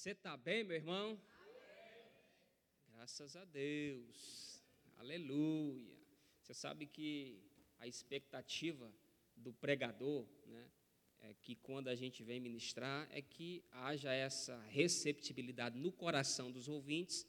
Você 0.00 0.12
está 0.12 0.34
bem, 0.34 0.64
meu 0.64 0.76
irmão? 0.76 1.20
Graças 2.94 3.36
a 3.36 3.44
Deus. 3.44 4.64
Aleluia. 4.96 5.94
Você 6.40 6.54
sabe 6.54 6.86
que 6.86 7.38
a 7.78 7.86
expectativa 7.86 8.90
do 9.36 9.52
pregador, 9.52 10.26
né, 10.46 10.70
é 11.20 11.34
que 11.34 11.54
quando 11.54 11.88
a 11.88 11.94
gente 11.94 12.22
vem 12.22 12.40
ministrar, 12.40 13.06
é 13.10 13.20
que 13.20 13.62
haja 13.70 14.10
essa 14.10 14.58
receptibilidade 14.70 15.78
no 15.78 15.92
coração 15.92 16.50
dos 16.50 16.66
ouvintes 16.66 17.26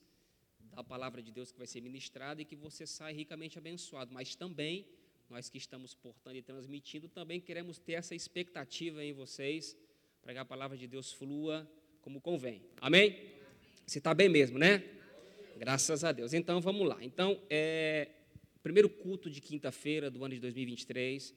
da 0.58 0.82
palavra 0.82 1.22
de 1.22 1.30
Deus 1.30 1.52
que 1.52 1.58
vai 1.58 1.68
ser 1.68 1.82
ministrada 1.82 2.42
e 2.42 2.46
que 2.46 2.56
você 2.56 2.88
saia 2.88 3.14
ricamente 3.14 3.58
abençoado. 3.58 4.14
Mas 4.14 4.34
também, 4.34 4.88
nós 5.30 5.50
que 5.50 5.58
estamos 5.58 5.94
portando 5.94 6.38
e 6.38 6.42
transmitindo, 6.42 7.10
também 7.10 7.42
queremos 7.42 7.80
ter 7.80 7.96
essa 7.96 8.16
expectativa 8.16 9.04
em 9.04 9.12
vocês, 9.12 9.78
para 10.22 10.32
que 10.32 10.40
a 10.40 10.46
palavra 10.46 10.78
de 10.78 10.88
Deus 10.88 11.12
flua 11.12 11.70
como 12.02 12.20
convém. 12.20 12.62
Amém? 12.80 13.18
Você 13.86 14.00
está 14.00 14.14
bem 14.14 14.30
mesmo, 14.30 14.58
né? 14.58 14.84
Graças 15.58 16.04
a 16.04 16.12
Deus. 16.12 16.34
Então, 16.34 16.60
vamos 16.60 16.88
lá. 16.88 16.98
Então, 17.04 17.40
é, 17.50 18.10
primeiro 18.64 18.90
culto 18.90 19.30
de 19.30 19.40
quinta-feira 19.40 20.10
do 20.10 20.24
ano 20.24 20.34
de 20.34 20.40
2023, 20.40 21.36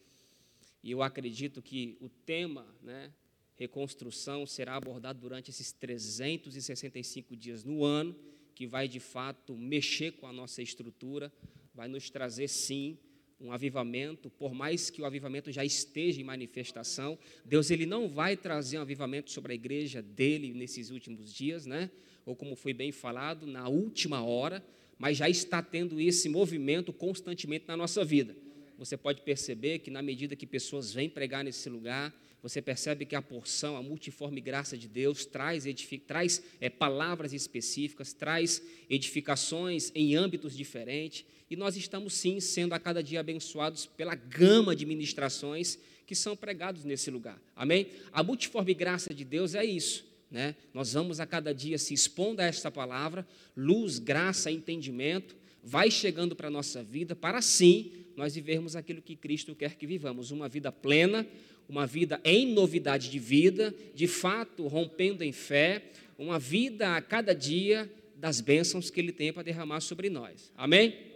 e 0.83 0.91
eu 0.91 1.03
acredito 1.03 1.63
que 1.63 1.97
o 2.01 2.09
tema, 2.09 2.67
né, 2.83 3.13
reconstrução, 3.57 4.47
será 4.47 4.77
abordado 4.77 5.21
durante 5.21 5.51
esses 5.51 5.73
365 5.73 7.37
dias 7.37 7.65
no 7.65 7.85
ano, 7.85 8.15
que 8.55 8.67
vai 8.67 8.87
de 8.89 9.01
fato 9.01 9.57
mexer 9.57 10.13
com 10.13 10.27
a 10.27 10.33
nossa 10.33 10.63
estrutura, 10.63 11.33
vai 11.75 11.89
nos 11.89 12.09
trazer 12.11 12.49
sim 12.49 12.99
um 13.45 13.53
avivamento, 13.53 14.31
por 14.31 14.55
mais 14.55 14.89
que 14.89 15.03
o 15.03 15.05
avivamento 15.05 15.53
já 15.53 15.65
esteja 15.65 16.21
em 16.21 16.25
manifestação, 16.25 17.19
Deus 17.45 17.71
ele 17.71 17.85
não 17.85 18.09
vai 18.09 18.37
trazer 18.37 18.79
um 18.79 18.83
avivamento 18.83 19.31
sobre 19.31 19.53
a 19.53 19.55
igreja 19.55 20.01
dele 20.01 20.55
nesses 20.55 20.91
últimos 20.91 21.33
dias, 21.33 21.67
né? 21.67 21.91
Ou 22.25 22.35
como 22.35 22.57
foi 22.57 22.73
bem 22.73 22.91
falado, 22.91 23.47
na 23.47 23.69
última 23.69 24.25
hora, 24.25 24.65
mas 24.99 25.19
já 25.19 25.29
está 25.29 25.63
tendo 25.63 26.01
esse 26.01 26.29
movimento 26.29 26.93
constantemente 26.93 27.67
na 27.69 27.77
nossa 27.77 28.03
vida. 28.03 28.35
Você 28.79 28.97
pode 28.97 29.21
perceber 29.21 29.81
que 29.81 29.91
na 29.91 30.01
medida 30.01 30.35
que 30.35 30.47
pessoas 30.47 30.93
vêm 30.93 31.09
pregar 31.09 31.45
nesse 31.45 31.69
lugar, 31.69 32.15
você 32.45 32.61
percebe 32.61 33.07
que 33.07 33.17
a 33.17 33.23
porção, 33.23 33.75
a 33.75 33.83
multiforme 33.83 34.39
graça 34.39 34.77
de 34.77 34.87
Deus 34.87 35.25
traz, 35.25 35.65
traz 36.07 36.43
é, 36.61 36.69
palavras 36.69 37.33
específicas, 37.33 38.13
traz 38.13 38.63
edificações 38.91 39.91
em 39.95 40.15
âmbitos 40.15 40.55
diferentes, 40.55 41.25
e 41.49 41.57
nós 41.57 41.75
estamos 41.75 42.13
sim 42.13 42.41
sendo 42.41 42.75
a 42.75 42.79
cada 42.79 43.03
dia 43.03 43.21
abençoados 43.21 43.87
pela 43.87 44.15
gama 44.15 44.77
de 44.77 44.85
ministrações 44.85 45.79
que 46.07 46.15
são 46.15 46.37
pregados 46.37 46.85
nesse 46.85 47.11
lugar. 47.11 47.41
Amém? 47.57 47.87
A 48.13 48.23
multiforme 48.23 48.75
graça 48.75 49.15
de 49.15 49.25
Deus 49.25 49.55
é 49.55 49.65
isso. 49.65 50.05
Né? 50.31 50.55
Nós 50.75 50.93
vamos 50.93 51.21
a 51.21 51.27
cada 51.27 51.55
dia 51.55 51.79
se 51.79 51.95
expondo 51.95 52.43
a 52.43 52.45
esta 52.45 52.71
palavra, 52.71 53.27
luz, 53.57 53.99
graça, 53.99 54.51
entendimento, 54.51 55.35
vai 55.63 55.91
chegando 55.91 56.37
para 56.37 56.49
a 56.49 56.51
nossa 56.51 56.83
vida, 56.83 57.17
para 57.17 57.39
assim 57.39 58.05
nós 58.17 58.35
vivermos 58.35 58.77
aquilo 58.77 59.01
que 59.01 59.17
Cristo 59.17 59.55
quer 59.55 59.77
que 59.77 59.87
vivamos, 59.87 60.31
uma 60.31 60.49
vida 60.49 60.71
plena, 60.71 61.27
uma 61.69 61.87
vida 61.87 62.21
em 62.25 62.53
novidade 62.53 63.11
de 63.11 63.19
vida, 63.19 63.75
de 63.95 64.07
fato 64.07 64.67
rompendo 64.67 65.25
em 65.25 65.33
fé, 65.33 65.83
uma 66.19 66.39
vida 66.39 66.97
a 66.97 67.03
cada 67.03 67.35
dia 67.35 67.91
das 68.17 68.41
bênçãos 68.41 68.91
que 68.91 69.01
Ele 69.01 69.13
tem 69.13 69.33
para 69.33 69.43
derramar 69.43 69.81
sobre 69.81 70.09
nós. 70.09 70.53
Amém? 70.57 71.15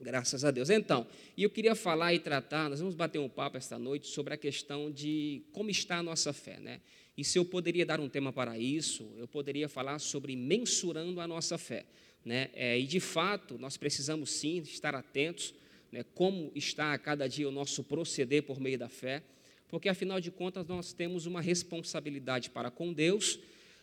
Graças 0.00 0.44
a 0.44 0.50
Deus. 0.50 0.68
Então, 0.68 1.06
e 1.36 1.42
eu 1.42 1.50
queria 1.50 1.74
falar 1.74 2.12
e 2.12 2.18
tratar, 2.18 2.68
nós 2.68 2.80
vamos 2.80 2.94
bater 2.94 3.18
um 3.18 3.28
papo 3.28 3.56
esta 3.56 3.78
noite 3.78 4.06
sobre 4.08 4.34
a 4.34 4.36
questão 4.36 4.90
de 4.90 5.42
como 5.52 5.70
está 5.70 5.98
a 5.98 6.02
nossa 6.02 6.32
fé, 6.32 6.60
né? 6.60 6.80
E 7.16 7.24
se 7.24 7.38
eu 7.38 7.46
poderia 7.46 7.86
dar 7.86 7.98
um 7.98 8.08
tema 8.08 8.30
para 8.30 8.58
isso, 8.58 9.10
eu 9.16 9.26
poderia 9.26 9.70
falar 9.70 9.98
sobre 9.98 10.36
mensurando 10.36 11.18
a 11.18 11.26
nossa 11.26 11.56
fé, 11.56 11.86
né? 12.22 12.50
É, 12.52 12.78
e 12.78 12.86
de 12.86 13.00
fato, 13.00 13.56
nós 13.58 13.78
precisamos 13.78 14.30
sim 14.30 14.58
estar 14.58 14.94
atentos, 14.94 15.54
né? 15.90 16.04
Como 16.14 16.52
está 16.54 16.92
a 16.92 16.98
cada 16.98 17.26
dia 17.26 17.48
o 17.48 17.52
nosso 17.52 17.82
proceder 17.82 18.42
por 18.42 18.60
meio 18.60 18.78
da 18.78 18.90
fé 18.90 19.22
porque 19.68 19.88
afinal 19.88 20.20
de 20.20 20.30
contas 20.30 20.66
nós 20.66 20.92
temos 20.92 21.26
uma 21.26 21.40
responsabilidade 21.40 22.50
para 22.50 22.70
com 22.70 22.92
Deus 22.92 23.38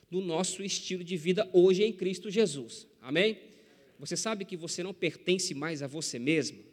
no 0.10 0.22
nosso 0.22 0.64
estilo 0.64 1.04
de 1.04 1.18
vida 1.18 1.50
hoje 1.52 1.84
em 1.84 1.92
Cristo 1.92 2.30
Jesus. 2.30 2.88
Amém? 3.02 3.38
Você 4.00 4.16
sabe 4.16 4.46
que 4.46 4.58
você 4.58 4.84
não 4.84 4.94
pertence 4.94 5.54
mais 5.54 5.82
a 5.82 5.88
você 5.88 6.20
mesmo? 6.20 6.64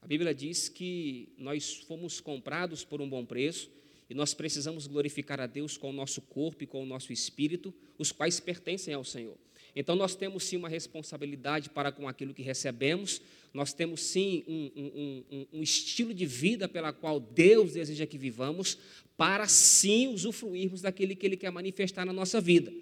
A 0.00 0.06
Bíblia 0.06 0.34
diz 0.34 0.68
que 0.68 1.28
nós 1.36 1.74
fomos 1.86 2.20
comprados 2.20 2.84
por 2.84 3.00
um 3.00 3.08
bom 3.08 3.24
preço 3.24 3.70
e 4.08 4.14
nós 4.14 4.32
precisamos 4.32 4.86
glorificar 4.86 5.40
a 5.40 5.46
Deus 5.46 5.76
com 5.76 5.90
o 5.90 5.92
nosso 5.92 6.20
corpo 6.22 6.62
e 6.62 6.66
com 6.66 6.82
o 6.82 6.86
nosso 6.86 7.12
espírito, 7.12 7.74
os 7.98 8.12
quais 8.12 8.38
pertencem 8.38 8.94
ao 8.94 9.02
Senhor. 9.02 9.36
Então, 9.78 9.94
nós 9.94 10.16
temos 10.16 10.44
sim 10.44 10.56
uma 10.56 10.70
responsabilidade 10.70 11.68
para 11.68 11.92
com 11.92 12.08
aquilo 12.08 12.32
que 12.32 12.42
recebemos, 12.42 13.20
nós 13.52 13.74
temos 13.74 14.00
sim 14.00 14.42
um, 14.48 14.72
um, 14.74 15.24
um, 15.30 15.46
um 15.58 15.62
estilo 15.62 16.14
de 16.14 16.24
vida 16.24 16.66
pela 16.66 16.94
qual 16.94 17.20
Deus 17.20 17.74
deseja 17.74 18.06
que 18.06 18.16
vivamos, 18.16 18.78
para 19.18 19.46
sim 19.46 20.08
usufruirmos 20.08 20.80
daquele 20.80 21.14
que 21.14 21.26
Ele 21.26 21.36
quer 21.36 21.52
manifestar 21.52 22.06
na 22.06 22.12
nossa 22.12 22.40
vida. 22.40 22.72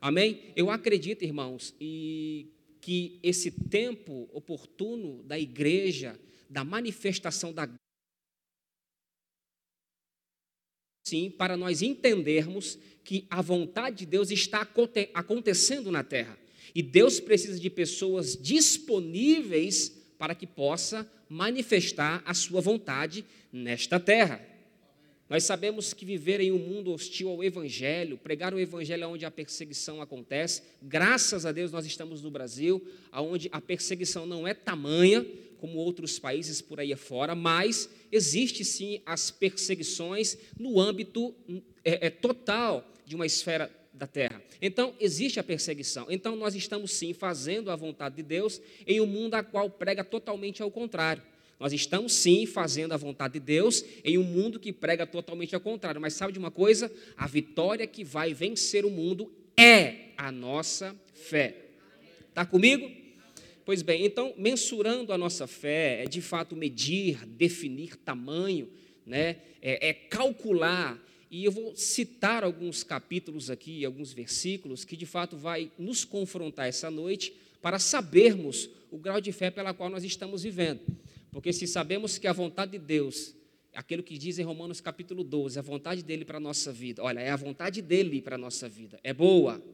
Amém? 0.00 0.52
Eu 0.56 0.68
acredito, 0.68 1.22
irmãos, 1.22 1.72
e 1.80 2.48
que 2.80 3.20
esse 3.22 3.52
tempo 3.52 4.28
oportuno 4.32 5.22
da 5.22 5.38
igreja, 5.38 6.18
da 6.50 6.64
manifestação 6.64 7.52
da 7.52 7.70
sim, 11.04 11.30
para 11.30 11.56
nós 11.56 11.82
entendermos 11.82 12.78
que 13.04 13.26
a 13.28 13.42
vontade 13.42 13.98
de 13.98 14.06
Deus 14.06 14.30
está 14.30 14.66
acontecendo 15.14 15.90
na 15.90 16.04
terra. 16.04 16.38
E 16.74 16.82
Deus 16.82 17.20
precisa 17.20 17.58
de 17.58 17.68
pessoas 17.68 18.36
disponíveis 18.36 19.90
para 20.18 20.34
que 20.34 20.46
possa 20.46 21.10
manifestar 21.28 22.22
a 22.24 22.34
sua 22.34 22.60
vontade 22.60 23.24
nesta 23.52 23.98
terra. 23.98 24.52
Nós 25.28 25.44
sabemos 25.44 25.94
que 25.94 26.04
viver 26.04 26.40
em 26.40 26.52
um 26.52 26.58
mundo 26.58 26.92
hostil 26.92 27.30
ao 27.30 27.42
Evangelho, 27.42 28.18
pregar 28.18 28.52
o 28.52 28.60
Evangelho 28.60 29.08
onde 29.08 29.24
a 29.24 29.30
perseguição 29.30 30.02
acontece, 30.02 30.62
graças 30.82 31.46
a 31.46 31.52
Deus 31.52 31.72
nós 31.72 31.86
estamos 31.86 32.22
no 32.22 32.30
Brasil, 32.30 32.86
onde 33.10 33.48
a 33.50 33.58
perseguição 33.58 34.26
não 34.26 34.46
é 34.46 34.52
tamanha 34.52 35.26
como 35.58 35.78
outros 35.78 36.18
países 36.18 36.60
por 36.60 36.80
aí 36.80 36.92
afora, 36.92 37.34
mas 37.34 37.88
existe 38.10 38.62
sim 38.62 39.00
as 39.06 39.30
perseguições 39.30 40.36
no 40.58 40.78
âmbito 40.78 41.34
é, 41.84 42.06
é, 42.06 42.10
total 42.10 42.86
de 43.04 43.14
uma 43.14 43.26
esfera 43.26 43.70
da 43.92 44.06
terra. 44.06 44.42
Então, 44.60 44.94
existe 44.98 45.38
a 45.38 45.42
perseguição. 45.42 46.06
Então, 46.08 46.34
nós 46.34 46.54
estamos 46.54 46.92
sim 46.92 47.12
fazendo 47.12 47.70
a 47.70 47.76
vontade 47.76 48.16
de 48.16 48.22
Deus 48.22 48.60
em 48.86 49.00
um 49.00 49.06
mundo 49.06 49.34
a 49.34 49.42
qual 49.42 49.68
prega 49.68 50.02
totalmente 50.02 50.62
ao 50.62 50.70
contrário. 50.70 51.22
Nós 51.60 51.72
estamos 51.72 52.12
sim 52.12 52.46
fazendo 52.46 52.92
a 52.92 52.96
vontade 52.96 53.34
de 53.34 53.40
Deus 53.40 53.84
em 54.04 54.18
um 54.18 54.24
mundo 54.24 54.58
que 54.58 54.72
prega 54.72 55.06
totalmente 55.06 55.54
ao 55.54 55.60
contrário. 55.60 56.00
Mas 56.00 56.14
sabe 56.14 56.32
de 56.32 56.38
uma 56.38 56.50
coisa? 56.50 56.90
A 57.16 57.26
vitória 57.26 57.86
que 57.86 58.02
vai 58.02 58.34
vencer 58.34 58.84
o 58.84 58.90
mundo 58.90 59.32
é 59.56 60.08
a 60.16 60.32
nossa 60.32 60.96
fé. 61.14 61.56
Está 62.28 62.44
comigo? 62.44 62.90
Pois 63.64 63.82
bem, 63.82 64.04
então, 64.04 64.34
mensurando 64.36 65.12
a 65.12 65.18
nossa 65.18 65.46
fé 65.46 66.02
é 66.02 66.06
de 66.06 66.20
fato 66.20 66.56
medir, 66.56 67.24
definir 67.26 67.94
tamanho, 67.94 68.68
né? 69.06 69.36
é, 69.62 69.88
é 69.90 69.92
calcular 69.92 71.00
e 71.32 71.46
eu 71.46 71.50
vou 71.50 71.74
citar 71.74 72.44
alguns 72.44 72.84
capítulos 72.84 73.48
aqui, 73.48 73.86
alguns 73.86 74.12
versículos, 74.12 74.84
que 74.84 74.94
de 74.94 75.06
fato 75.06 75.34
vai 75.34 75.72
nos 75.78 76.04
confrontar 76.04 76.68
essa 76.68 76.90
noite 76.90 77.32
para 77.62 77.78
sabermos 77.78 78.68
o 78.90 78.98
grau 78.98 79.18
de 79.18 79.32
fé 79.32 79.50
pela 79.50 79.72
qual 79.72 79.88
nós 79.88 80.04
estamos 80.04 80.42
vivendo. 80.42 80.80
Porque 81.30 81.50
se 81.50 81.66
sabemos 81.66 82.18
que 82.18 82.26
a 82.26 82.34
vontade 82.34 82.72
de 82.72 82.78
Deus, 82.78 83.34
aquilo 83.74 84.02
que 84.02 84.18
diz 84.18 84.38
em 84.38 84.42
Romanos 84.42 84.82
capítulo 84.82 85.24
12, 85.24 85.58
a 85.58 85.62
vontade 85.62 86.02
dele 86.02 86.26
para 86.26 86.36
a 86.36 86.40
nossa 86.40 86.70
vida, 86.70 87.02
olha, 87.02 87.20
é 87.20 87.30
a 87.30 87.36
vontade 87.36 87.80
dele 87.80 88.20
para 88.20 88.34
a 88.34 88.38
nossa 88.38 88.68
vida, 88.68 89.00
é 89.02 89.14
boa, 89.14 89.64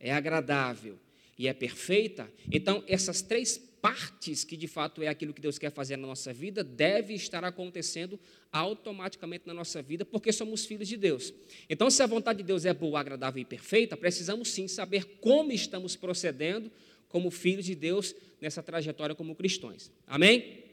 é 0.00 0.14
agradável 0.14 0.98
e 1.38 1.46
é 1.46 1.52
perfeita, 1.52 2.32
então 2.50 2.82
essas 2.88 3.20
três 3.20 3.58
partes 3.86 4.42
que 4.42 4.56
de 4.56 4.66
fato 4.66 5.00
é 5.00 5.06
aquilo 5.06 5.32
que 5.32 5.40
Deus 5.40 5.60
quer 5.60 5.70
fazer 5.70 5.96
na 5.96 6.08
nossa 6.08 6.32
vida, 6.32 6.64
deve 6.64 7.14
estar 7.14 7.44
acontecendo 7.44 8.18
automaticamente 8.50 9.46
na 9.46 9.54
nossa 9.54 9.80
vida, 9.80 10.04
porque 10.04 10.32
somos 10.32 10.64
filhos 10.66 10.88
de 10.88 10.96
Deus. 10.96 11.32
Então, 11.70 11.88
se 11.88 12.02
a 12.02 12.06
vontade 12.06 12.38
de 12.38 12.44
Deus 12.44 12.64
é 12.64 12.74
boa, 12.74 12.98
agradável 12.98 13.40
e 13.40 13.44
perfeita, 13.44 13.96
precisamos 13.96 14.48
sim 14.48 14.66
saber 14.66 15.04
como 15.20 15.52
estamos 15.52 15.94
procedendo 15.94 16.68
como 17.08 17.30
filhos 17.30 17.64
de 17.64 17.76
Deus 17.76 18.12
nessa 18.40 18.60
trajetória 18.60 19.14
como 19.14 19.36
cristãos. 19.36 19.92
Amém? 20.04 20.64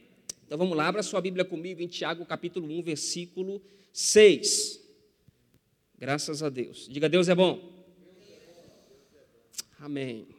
Então 0.44 0.58
vamos 0.58 0.76
lá, 0.76 0.88
abra 0.88 1.00
sua 1.00 1.20
Bíblia 1.20 1.44
comigo 1.44 1.80
em 1.80 1.86
Tiago 1.86 2.26
capítulo 2.26 2.66
1, 2.68 2.82
versículo 2.82 3.62
6. 3.92 4.80
Graças 5.96 6.42
a 6.42 6.50
Deus. 6.50 6.88
Diga, 6.90 7.08
Deus 7.08 7.28
é 7.28 7.34
bom. 7.34 7.72
Amém. 9.78 10.33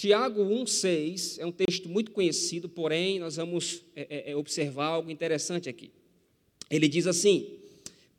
Tiago 0.00 0.42
1,6 0.42 1.38
é 1.40 1.44
um 1.44 1.52
texto 1.52 1.86
muito 1.86 2.10
conhecido, 2.10 2.70
porém 2.70 3.18
nós 3.18 3.36
vamos 3.36 3.84
é, 3.94 4.06
é, 4.08 4.30
é, 4.30 4.34
observar 4.36 4.86
algo 4.86 5.10
interessante 5.10 5.68
aqui. 5.68 5.90
Ele 6.70 6.88
diz 6.88 7.06
assim: 7.06 7.58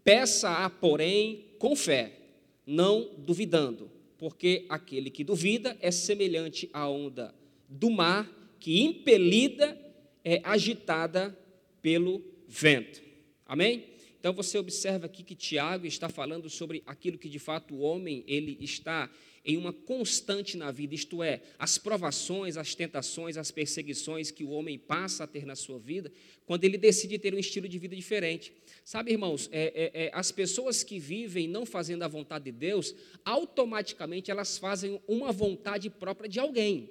Peça-a, 0.04 0.70
porém, 0.70 1.44
com 1.58 1.76
fé, 1.76 2.20
não 2.68 3.10
duvidando, 3.18 3.90
porque 4.20 4.64
aquele 4.70 5.10
que 5.10 5.24
duvida 5.24 5.76
é 5.82 5.90
semelhante 5.90 6.70
à 6.72 6.88
onda 6.88 7.34
do 7.68 7.90
mar 7.90 8.32
que 8.60 8.80
impelida 8.80 9.76
é 10.24 10.40
agitada 10.44 11.36
pelo 11.82 12.24
vento. 12.48 13.02
Amém? 13.44 13.86
Então 14.20 14.34
você 14.34 14.60
observa 14.60 15.08
aqui 15.08 15.24
que 15.24 15.34
Tiago 15.34 15.88
está 15.88 16.08
falando 16.08 16.48
sobre 16.48 16.84
aquilo 16.86 17.18
que 17.18 17.28
de 17.28 17.40
fato 17.40 17.74
o 17.74 17.80
homem 17.80 18.24
ele 18.28 18.56
está 18.62 19.10
em 19.44 19.58
uma 19.58 19.74
constante 19.74 20.56
na 20.56 20.72
vida, 20.72 20.94
isto 20.94 21.24
é, 21.24 21.42
as 21.58 21.78
provações, 21.78 22.58
as 22.58 22.76
tentações, 22.76 23.38
as 23.38 23.50
perseguições 23.50 24.30
que 24.30 24.44
o 24.44 24.52
homem 24.52 24.78
passa 24.78 25.24
a 25.24 25.28
ter 25.28 25.46
na 25.46 25.56
sua 25.56 25.80
vida, 25.80 26.12
quando 26.46 26.64
ele 26.64 26.78
decide 26.78 27.18
ter 27.18 27.34
um 27.34 27.40
estilo 27.40 27.68
de 27.68 27.80
vida 27.80 27.96
diferente. 27.96 28.54
Sabe, 28.86 29.12
irmãos, 29.12 29.50
é, 29.52 29.92
é, 29.94 30.06
é, 30.06 30.12
as 30.14 30.32
pessoas 30.32 30.84
que 30.84 31.00
vivem 31.00 31.48
não 31.48 31.66
fazendo 31.66 32.04
a 32.04 32.08
vontade 32.08 32.46
de 32.46 32.52
Deus, 32.52 32.94
automaticamente 33.26 34.30
elas 34.30 34.58
fazem 34.58 35.02
uma 35.08 35.32
vontade 35.32 35.90
própria 35.90 36.30
de 36.30 36.40
alguém. 36.40 36.90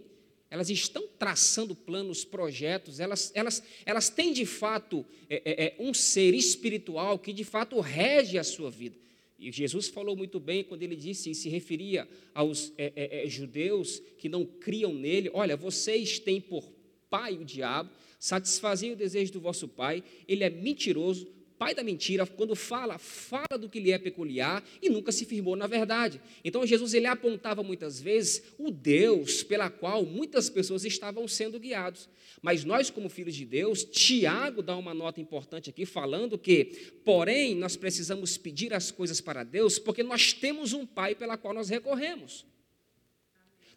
Elas 0.51 0.69
estão 0.69 1.07
traçando 1.17 1.77
planos, 1.77 2.25
projetos, 2.25 2.99
elas, 2.99 3.31
elas, 3.37 3.63
elas 3.87 4.11
têm 4.11 4.33
de 4.33 4.45
fato 4.45 5.07
é, 5.29 5.43
é, 5.45 5.65
é, 5.67 5.77
um 5.79 5.95
ser 5.95 6.35
espiritual 6.35 7.21
que 7.21 7.33
de 7.33 7.45
fato 7.45 7.79
rege 7.79 8.37
a 8.37 8.43
sua 8.43 8.69
vida. 8.69 8.99
E 9.41 9.51
Jesus 9.51 9.89
falou 9.89 10.15
muito 10.15 10.39
bem 10.39 10.63
quando 10.63 10.83
ele 10.83 10.95
disse 10.95 11.31
e 11.31 11.35
se 11.35 11.49
referia 11.49 12.07
aos 12.35 12.73
é, 12.77 12.93
é, 12.95 13.25
é, 13.25 13.29
judeus 13.29 14.01
que 14.19 14.29
não 14.29 14.45
criam 14.45 14.93
nele: 14.93 15.31
olha, 15.33 15.57
vocês 15.57 16.19
têm 16.19 16.41
por 16.41 16.71
pai 17.09 17.39
o 17.39 17.45
diabo, 17.45 17.91
satisfazem 18.19 18.93
o 18.93 18.97
desejo 18.97 19.33
do 19.33 19.41
vosso 19.41 19.67
pai, 19.67 20.05
ele 20.29 20.45
é 20.45 20.51
mentiroso, 20.51 21.27
pai 21.61 21.75
da 21.75 21.83
mentira, 21.83 22.25
quando 22.25 22.57
fala, 22.57 22.97
fala 22.97 23.59
do 23.59 23.69
que 23.69 23.79
lhe 23.79 23.93
é 23.93 23.99
peculiar 23.99 24.65
e 24.81 24.89
nunca 24.89 25.13
se 25.13 25.27
firmou 25.27 25.55
na 25.55 25.67
verdade. 25.67 26.19
Então 26.43 26.67
Jesus 26.67 26.95
ele 26.95 27.07
apontava 27.07 27.63
muitas 27.63 28.01
vezes 28.01 28.43
o 28.59 28.71
Deus 28.71 29.43
pela 29.43 29.69
qual 29.69 30.07
muitas 30.07 30.49
pessoas 30.49 30.87
estavam 30.87 31.29
sendo 31.29 31.61
guiados. 31.61 32.09
Mas 32.41 32.65
nós, 32.65 32.89
como 32.89 33.11
filhos 33.11 33.35
de 33.35 33.45
Deus, 33.45 33.85
Tiago 33.85 34.63
dá 34.63 34.75
uma 34.75 34.95
nota 34.95 35.21
importante 35.21 35.69
aqui, 35.69 35.85
falando 35.85 36.39
que, 36.39 36.65
porém, 37.05 37.55
nós 37.55 37.77
precisamos 37.77 38.39
pedir 38.39 38.73
as 38.73 38.91
coisas 38.91 39.21
para 39.21 39.45
Deus, 39.45 39.79
porque 39.79 40.03
nós 40.03 40.33
temos 40.33 40.73
um 40.73 40.87
Pai 40.87 41.15
pela 41.15 41.37
qual 41.37 41.53
nós 41.53 41.69
recorremos. 41.69 42.47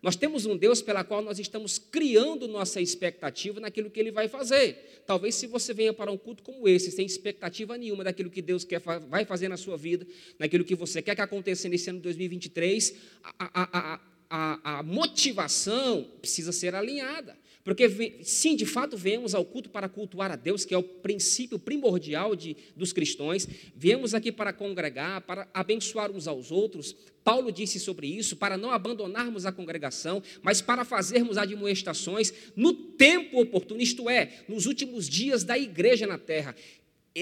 Nós 0.03 0.17
temos 0.17 0.45
um 0.45 0.57
Deus 0.57 0.81
pela 0.81 1.01
qual 1.01 1.21
nós 1.21 1.39
estamos 1.39 1.79
criando 1.79 2.45
nossa 2.45 2.81
expectativa 2.81 3.61
naquilo 3.61 3.89
que 3.89 3.97
Ele 3.97 4.11
vai 4.11 4.27
fazer. 4.27 5.01
Talvez 5.07 5.33
se 5.33 5.47
você 5.47 5.73
venha 5.73 5.93
para 5.93 6.11
um 6.11 6.17
culto 6.17 6.43
como 6.43 6.67
esse, 6.67 6.91
sem 6.91 7.05
expectativa 7.05 7.77
nenhuma 7.77 8.03
daquilo 8.03 8.29
que 8.29 8.41
Deus 8.41 8.65
quer, 8.65 8.81
vai 8.81 9.23
fazer 9.23 9.47
na 9.47 9.55
sua 9.55 9.77
vida, 9.77 10.05
naquilo 10.37 10.65
que 10.65 10.75
você 10.75 11.01
quer 11.01 11.15
que 11.15 11.21
aconteça 11.21 11.69
nesse 11.69 11.89
ano 11.89 11.99
de 11.99 12.03
2023, 12.03 12.95
a, 13.23 13.61
a, 13.61 13.99
a, 14.29 14.79
a 14.79 14.83
motivação 14.83 16.05
precisa 16.19 16.51
ser 16.51 16.75
alinhada. 16.75 17.37
Porque, 17.63 18.19
sim, 18.23 18.57
de 18.57 18.65
fato, 18.65 18.97
viemos 18.97 19.33
ao 19.33 19.45
culto 19.45 19.69
para 19.69 19.87
cultuar 19.87 20.29
a 20.29 20.35
Deus, 20.35 20.65
que 20.65 20.73
é 20.73 20.77
o 20.77 20.83
princípio 20.83 21.57
primordial 21.57 22.35
de, 22.35 22.57
dos 22.75 22.91
cristãos. 22.91 23.47
Viemos 23.73 24.13
aqui 24.13 24.33
para 24.33 24.51
congregar, 24.51 25.21
para 25.21 25.47
abençoar 25.53 26.11
uns 26.11 26.27
aos 26.27 26.51
outros. 26.51 26.93
Paulo 27.23 27.53
disse 27.53 27.79
sobre 27.79 28.05
isso, 28.05 28.35
para 28.35 28.57
não 28.57 28.69
abandonarmos 28.69 29.45
a 29.45 29.51
congregação, 29.51 30.21
mas 30.41 30.61
para 30.61 30.83
fazermos 30.83 31.37
admoestações 31.37 32.33
no 32.53 32.73
tempo 32.73 33.39
oportuno, 33.39 33.81
isto 33.81 34.09
é, 34.09 34.43
nos 34.49 34.65
últimos 34.65 35.07
dias 35.07 35.45
da 35.45 35.57
igreja 35.57 36.05
na 36.05 36.17
terra 36.17 36.53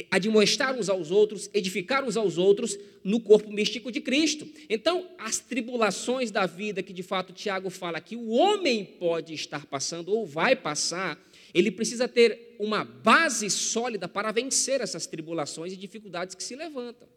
admoestar 0.09 0.77
uns 0.77 0.89
aos 0.89 1.11
outros, 1.11 1.49
edificar 1.53 2.03
uns 2.03 2.15
aos 2.15 2.37
outros 2.37 2.77
no 3.03 3.19
corpo 3.19 3.51
místico 3.51 3.91
de 3.91 3.99
Cristo. 3.99 4.47
Então, 4.69 5.09
as 5.17 5.39
tribulações 5.39 6.31
da 6.31 6.45
vida 6.45 6.81
que 6.81 6.93
de 6.93 7.03
fato 7.03 7.33
Tiago 7.33 7.69
fala 7.69 7.99
que 7.99 8.15
o 8.15 8.29
homem 8.29 8.85
pode 8.85 9.33
estar 9.33 9.65
passando 9.65 10.13
ou 10.13 10.25
vai 10.25 10.55
passar, 10.55 11.19
ele 11.53 11.69
precisa 11.69 12.07
ter 12.07 12.55
uma 12.57 12.85
base 12.85 13.49
sólida 13.49 14.07
para 14.07 14.31
vencer 14.31 14.79
essas 14.79 15.05
tribulações 15.05 15.73
e 15.73 15.77
dificuldades 15.77 16.35
que 16.35 16.43
se 16.43 16.55
levantam. 16.55 17.07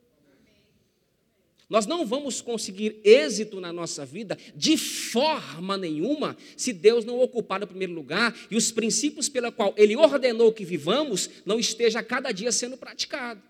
Nós 1.75 1.87
não 1.87 2.07
vamos 2.07 2.41
conseguir 2.41 3.01
êxito 3.03 3.61
na 3.61 3.73
nossa 3.73 4.07
vida 4.07 4.39
de 4.55 4.77
forma 4.77 5.77
nenhuma 5.77 6.37
se 6.57 6.73
Deus 6.73 7.05
não 7.05 7.19
ocupar 7.19 7.65
o 7.65 7.67
primeiro 7.67 7.93
lugar 7.93 8.33
e 8.49 8.57
os 8.57 8.71
princípios 8.71 9.29
pela 9.29 9.51
qual 9.51 9.75
Ele 9.77 9.97
ordenou 9.97 10.53
que 10.53 10.65
vivamos 10.65 11.29
não 11.45 11.59
esteja 11.59 11.99
a 11.99 12.03
cada 12.05 12.31
dia 12.31 12.53
sendo 12.53 12.77
praticado. 12.77 13.43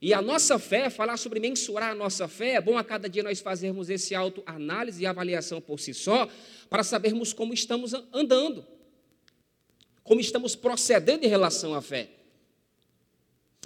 E 0.00 0.14
a 0.14 0.22
nossa 0.22 0.58
fé, 0.58 0.88
falar 0.88 1.18
sobre 1.18 1.38
mensurar 1.38 1.90
a 1.90 1.94
nossa 1.94 2.26
fé, 2.26 2.52
é 2.52 2.62
bom 2.62 2.78
a 2.78 2.82
cada 2.82 3.06
dia 3.06 3.22
nós 3.22 3.40
fazermos 3.40 3.90
esse 3.90 4.14
autoanálise 4.14 5.02
e 5.02 5.06
avaliação 5.06 5.60
por 5.60 5.78
si 5.78 5.92
só, 5.92 6.26
para 6.70 6.82
sabermos 6.82 7.34
como 7.34 7.52
estamos 7.52 7.92
andando, 8.10 8.64
como 10.02 10.18
estamos 10.18 10.56
procedendo 10.56 11.24
em 11.24 11.28
relação 11.28 11.74
à 11.74 11.82
fé. 11.82 12.23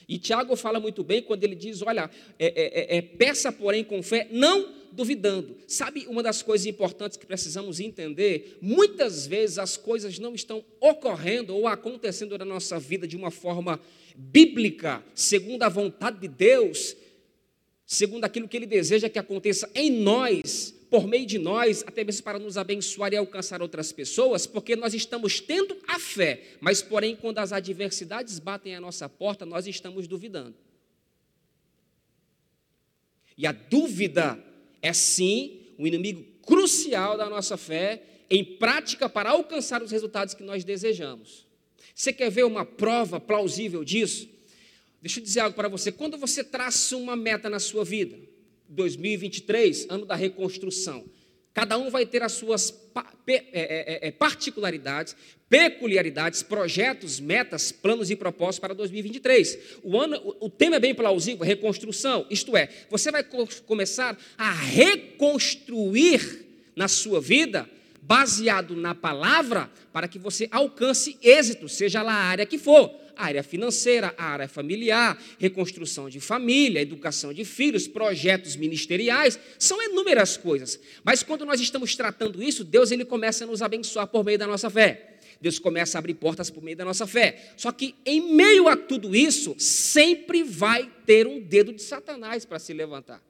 E 0.08 0.18
Tiago 0.18 0.56
fala 0.56 0.80
muito 0.80 1.04
bem 1.04 1.20
quando 1.20 1.44
ele 1.44 1.54
diz: 1.54 1.82
olha, 1.82 2.10
é, 2.38 2.46
é, 2.46 2.96
é, 2.96 2.96
é, 2.96 3.02
peça, 3.02 3.52
porém, 3.52 3.84
com 3.84 4.02
fé, 4.02 4.26
não 4.30 4.74
duvidando. 4.90 5.56
Sabe 5.66 6.06
uma 6.08 6.22
das 6.22 6.42
coisas 6.42 6.66
importantes 6.66 7.18
que 7.18 7.26
precisamos 7.26 7.78
entender? 7.78 8.56
Muitas 8.62 9.26
vezes 9.26 9.58
as 9.58 9.76
coisas 9.76 10.18
não 10.18 10.34
estão 10.34 10.64
ocorrendo 10.80 11.54
ou 11.54 11.66
acontecendo 11.66 12.38
na 12.38 12.44
nossa 12.44 12.78
vida 12.78 13.06
de 13.06 13.16
uma 13.16 13.30
forma 13.30 13.78
bíblica, 14.16 15.04
segundo 15.14 15.62
a 15.62 15.68
vontade 15.68 16.18
de 16.20 16.28
Deus, 16.28 16.96
segundo 17.84 18.24
aquilo 18.24 18.48
que 18.48 18.56
Ele 18.56 18.66
deseja 18.66 19.10
que 19.10 19.18
aconteça 19.18 19.70
em 19.74 19.90
nós, 19.90 20.74
por 20.90 21.06
meio 21.06 21.26
de 21.26 21.38
nós, 21.38 21.84
até 21.86 22.02
mesmo 22.02 22.22
para 22.22 22.38
nos 22.38 22.56
abençoar 22.56 23.12
e 23.12 23.16
alcançar 23.16 23.60
outras 23.60 23.92
pessoas, 23.92 24.46
porque 24.46 24.74
nós 24.74 24.94
estamos 24.94 25.40
tendo 25.40 25.76
a 25.86 25.98
fé, 25.98 26.42
mas 26.60 26.82
porém, 26.82 27.14
quando 27.14 27.38
as 27.38 27.52
adversidades 27.52 28.38
batem 28.38 28.74
à 28.74 28.80
nossa 28.80 29.08
porta, 29.08 29.44
nós 29.44 29.66
estamos 29.66 30.06
duvidando. 30.06 30.54
E 33.36 33.46
a 33.46 33.52
dúvida 33.52 34.42
é 34.82 34.92
sim 34.92 35.60
um 35.78 35.86
inimigo 35.86 36.24
crucial 36.42 37.16
da 37.16 37.28
nossa 37.28 37.56
fé 37.56 38.02
em 38.30 38.44
prática 38.44 39.08
para 39.08 39.30
alcançar 39.30 39.82
os 39.82 39.90
resultados 39.90 40.34
que 40.34 40.42
nós 40.42 40.64
desejamos. 40.64 41.46
Você 41.94 42.12
quer 42.12 42.30
ver 42.30 42.44
uma 42.44 42.64
prova 42.64 43.20
plausível 43.20 43.84
disso? 43.84 44.28
Deixa 45.00 45.20
eu 45.20 45.24
dizer 45.24 45.40
algo 45.40 45.54
para 45.54 45.68
você. 45.68 45.92
Quando 45.92 46.18
você 46.18 46.42
traça 46.42 46.96
uma 46.96 47.14
meta 47.14 47.48
na 47.48 47.60
sua 47.60 47.84
vida, 47.84 48.18
2023, 48.68 49.86
ano 49.88 50.04
da 50.04 50.14
reconstrução. 50.14 51.04
Cada 51.58 51.76
um 51.76 51.90
vai 51.90 52.06
ter 52.06 52.22
as 52.22 52.32
suas 52.32 52.72
é, 53.26 53.34
é, 53.52 54.08
é, 54.08 54.10
particularidades, 54.12 55.16
peculiaridades, 55.48 56.42
projetos, 56.42 57.18
metas, 57.18 57.72
planos 57.72 58.10
e 58.10 58.16
propósitos 58.16 58.60
para 58.60 58.74
2023. 58.74 59.58
O, 59.82 60.00
ano, 60.00 60.36
o 60.40 60.48
tema 60.48 60.76
é 60.76 60.80
bem 60.80 60.94
plausível, 60.94 61.44
reconstrução, 61.44 62.26
isto 62.30 62.56
é, 62.56 62.68
você 62.88 63.10
vai 63.10 63.24
começar 63.66 64.16
a 64.36 64.52
reconstruir 64.52 66.46
na 66.76 66.86
sua 66.86 67.20
vida 67.20 67.68
baseado 68.00 68.76
na 68.76 68.94
palavra 68.94 69.70
para 69.92 70.06
que 70.06 70.18
você 70.18 70.48
alcance 70.50 71.18
êxito, 71.20 71.68
seja 71.68 72.02
lá 72.02 72.12
a 72.12 72.24
área 72.24 72.46
que 72.46 72.56
for 72.56 72.88
área 73.18 73.42
financeira, 73.42 74.14
área 74.16 74.48
familiar, 74.48 75.20
reconstrução 75.38 76.08
de 76.08 76.20
família, 76.20 76.80
educação 76.80 77.32
de 77.32 77.44
filhos, 77.44 77.88
projetos 77.88 78.56
ministeriais, 78.56 79.38
são 79.58 79.82
inúmeras 79.82 80.36
coisas. 80.36 80.80
Mas 81.04 81.22
quando 81.22 81.44
nós 81.44 81.60
estamos 81.60 81.94
tratando 81.96 82.42
isso, 82.42 82.64
Deus 82.64 82.90
ele 82.90 83.04
começa 83.04 83.44
a 83.44 83.46
nos 83.46 83.60
abençoar 83.60 84.06
por 84.06 84.24
meio 84.24 84.38
da 84.38 84.46
nossa 84.46 84.70
fé. 84.70 85.18
Deus 85.40 85.58
começa 85.58 85.98
a 85.98 86.00
abrir 86.00 86.14
portas 86.14 86.50
por 86.50 86.62
meio 86.62 86.76
da 86.76 86.84
nossa 86.84 87.06
fé. 87.06 87.52
Só 87.56 87.70
que 87.70 87.94
em 88.04 88.34
meio 88.34 88.68
a 88.68 88.76
tudo 88.76 89.14
isso, 89.14 89.54
sempre 89.58 90.42
vai 90.42 90.90
ter 91.06 91.26
um 91.26 91.40
dedo 91.40 91.72
de 91.72 91.82
Satanás 91.82 92.44
para 92.44 92.58
se 92.58 92.72
levantar. 92.72 93.22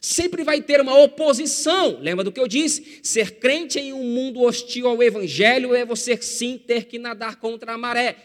Sempre 0.00 0.42
vai 0.42 0.62
ter 0.62 0.80
uma 0.80 0.98
oposição. 0.98 1.98
Lembra 2.00 2.24
do 2.24 2.32
que 2.32 2.40
eu 2.40 2.48
disse? 2.48 3.00
Ser 3.02 3.32
crente 3.32 3.78
em 3.78 3.92
um 3.92 4.02
mundo 4.02 4.40
hostil 4.40 4.88
ao 4.88 5.02
evangelho 5.02 5.74
é 5.74 5.84
você 5.84 6.16
sim 6.16 6.56
ter 6.56 6.86
que 6.86 6.98
nadar 6.98 7.36
contra 7.36 7.74
a 7.74 7.78
maré. 7.78 8.16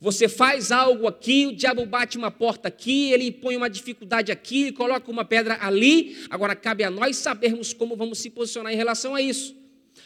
Você 0.00 0.28
faz 0.28 0.70
algo 0.70 1.06
aqui, 1.06 1.46
o 1.46 1.54
diabo 1.54 1.86
bate 1.86 2.18
uma 2.18 2.30
porta 2.30 2.68
aqui, 2.68 3.12
ele 3.12 3.28
impõe 3.28 3.56
uma 3.56 3.70
dificuldade 3.70 4.30
aqui, 4.30 4.72
coloca 4.72 5.10
uma 5.10 5.24
pedra 5.24 5.58
ali. 5.60 6.16
Agora 6.28 6.54
cabe 6.54 6.84
a 6.84 6.90
nós 6.90 7.16
sabermos 7.16 7.72
como 7.72 7.96
vamos 7.96 8.18
se 8.18 8.30
posicionar 8.30 8.72
em 8.72 8.76
relação 8.76 9.14
a 9.14 9.22
isso. 9.22 9.56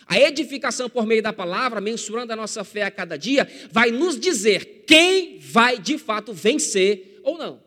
A 0.06 0.18
edificação 0.18 0.88
por 0.88 1.06
meio 1.06 1.23
da 1.23 1.32
palavra, 1.32 1.80
mensurando 1.80 2.32
a 2.32 2.37
nossa 2.37 2.64
fé 2.64 2.82
a 2.82 2.90
cada 2.90 3.16
dia, 3.16 3.49
vai 3.70 3.90
nos 3.90 4.18
dizer 4.18 4.85
quem 4.87 5.38
vai 5.38 5.78
de 5.78 5.99
fato 5.99 6.32
vencer 6.32 7.20
ou 7.23 7.37
não. 7.37 7.61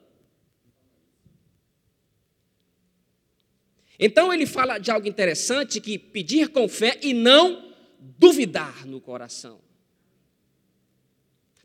Então 3.99 4.33
ele 4.33 4.45
fala 4.45 4.77
de 4.77 4.91
algo 4.91 5.07
interessante 5.07 5.79
que 5.79 5.97
pedir 5.97 6.49
com 6.49 6.67
fé 6.67 6.99
e 7.01 7.13
não 7.13 7.73
duvidar 7.99 8.85
no 8.85 8.99
coração. 8.99 9.62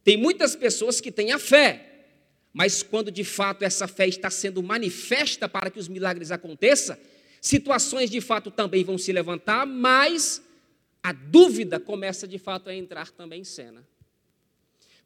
Tem 0.08 0.16
muitas 0.16 0.56
pessoas 0.56 1.02
que 1.02 1.12
têm 1.12 1.32
a 1.32 1.38
fé, 1.38 1.84
Mas 2.50 2.82
quando 2.82 3.10
de 3.10 3.24
fato 3.24 3.62
essa 3.62 3.86
fé 3.86 4.08
está 4.08 4.30
sendo 4.30 4.62
manifesta 4.62 5.46
para 5.46 5.70
que 5.70 5.78
os 5.78 5.86
milagres 5.86 6.30
aconteçam, 6.30 6.96
situações 7.42 8.08
de 8.08 8.18
fato 8.22 8.50
também 8.50 8.82
vão 8.82 8.96
se 8.96 9.12
levantar, 9.12 9.66
mas 9.66 10.42
a 11.02 11.12
dúvida 11.12 11.78
começa 11.78 12.26
de 12.26 12.38
fato 12.38 12.70
a 12.70 12.74
entrar 12.74 13.10
também 13.10 13.42
em 13.42 13.44
cena. 13.44 13.86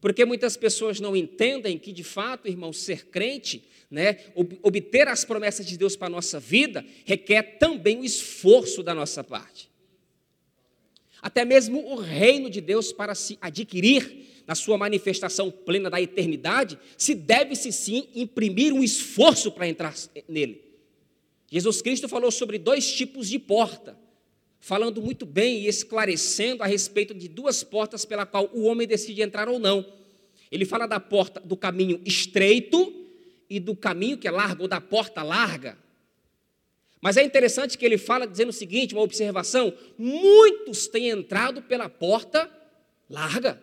Porque 0.01 0.25
muitas 0.25 0.57
pessoas 0.57 1.01
não 1.01 1.17
entendem 1.17 1.81
que, 1.81 1.93
de 1.93 2.05
fato, 2.05 2.47
irmão, 2.47 2.73
ser 2.73 3.07
crente, 3.07 3.65
né, 3.91 4.21
obter 4.63 5.09
as 5.09 5.25
promessas 5.25 5.67
de 5.67 5.77
Deus 5.77 5.97
para 5.97 6.07
a 6.07 6.11
nossa 6.11 6.39
vida, 6.39 6.87
requer 7.05 7.59
também 7.59 7.99
o 7.99 8.05
esforço 8.05 8.85
da 8.85 8.95
nossa 8.95 9.25
parte. 9.25 9.69
Até 11.21 11.45
mesmo 11.45 11.85
o 11.91 11.97
reino 11.97 12.49
de 12.49 12.61
Deus, 12.61 12.93
para 12.93 13.17
se 13.17 13.37
adquirir 13.41 14.31
na 14.47 14.55
sua 14.55 14.77
manifestação 14.79 15.51
plena 15.51 15.89
da 15.89 16.01
eternidade, 16.01 16.79
se 16.97 17.15
deve-se 17.15 17.73
sim 17.73 18.09
imprimir 18.15 18.73
um 18.73 18.83
esforço 18.83 19.51
para 19.53 19.69
entrar 19.69 19.95
nele. 20.29 20.63
Jesus 21.51 21.83
Cristo 21.83 22.09
falou 22.09 22.31
sobre 22.31 22.59
dois 22.59 22.93
tipos 22.93 23.29
de 23.29 23.39
porta 23.39 23.97
falando 24.63 25.03
muito 25.03 25.27
bem 25.27 25.63
e 25.63 25.67
esclarecendo 25.67 26.63
a 26.63 26.67
respeito 26.67 27.13
de 27.13 27.27
duas 27.27 27.65
portas 27.65 28.05
pela 28.05 28.25
qual 28.25 28.49
o 28.55 28.63
homem 28.63 28.87
decide 28.87 29.21
entrar 29.21 29.49
ou 29.49 29.59
não. 29.59 29.85
Ele 30.53 30.65
fala 30.65 30.87
da 30.87 31.01
porta 31.01 31.41
do 31.41 31.57
caminho 31.57 32.01
estreito 32.07 32.95
e 33.51 33.59
do 33.59 33.75
caminho 33.75 34.17
que 34.17 34.29
é 34.29 34.31
largo, 34.31 34.63
ou 34.63 34.69
da 34.69 34.81
porta 34.81 35.21
larga. 35.25 35.77
Mas 37.01 37.17
é 37.17 37.25
interessante 37.25 37.77
que 37.77 37.85
ele 37.85 37.99
fala 37.99 38.25
dizendo 38.25 38.51
o 38.51 38.53
seguinte, 38.53 38.95
uma 38.95 39.03
observação: 39.03 39.77
muitos 39.99 40.87
têm 40.87 41.09
entrado 41.09 41.63
pela 41.63 41.89
porta 41.89 42.49
larga, 43.11 43.61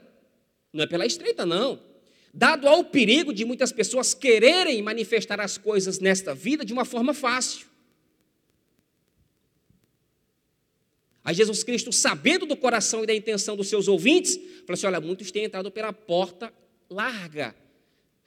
não 0.74 0.84
é 0.84 0.88
pela 0.88 1.06
estreita, 1.06 1.46
não. 1.46 1.80
Dado 2.34 2.68
ao 2.68 2.84
perigo 2.84 3.34
de 3.34 3.44
muitas 3.44 3.72
pessoas 3.72 4.14
quererem 4.14 4.82
manifestar 4.82 5.40
as 5.40 5.58
coisas 5.58 6.00
nesta 6.00 6.36
vida 6.36 6.64
de 6.64 6.72
uma 6.72 6.86
forma 6.86 7.14
fácil. 7.14 7.68
Aí 11.24 11.36
Jesus 11.36 11.64
Cristo, 11.64 11.92
sabendo 11.92 12.46
do 12.46 12.56
coração 12.56 13.04
e 13.04 13.08
da 13.08 13.14
intenção 13.14 13.56
dos 13.56 13.68
seus 13.68 13.88
ouvintes, 13.88 14.36
falou 14.36 14.74
assim: 14.74 14.88
olha, 14.88 15.00
muitos 15.02 15.32
têm 15.32 15.44
entrado 15.44 15.72
pela 15.72 15.92
porta 15.92 16.54
larga. 16.90 17.56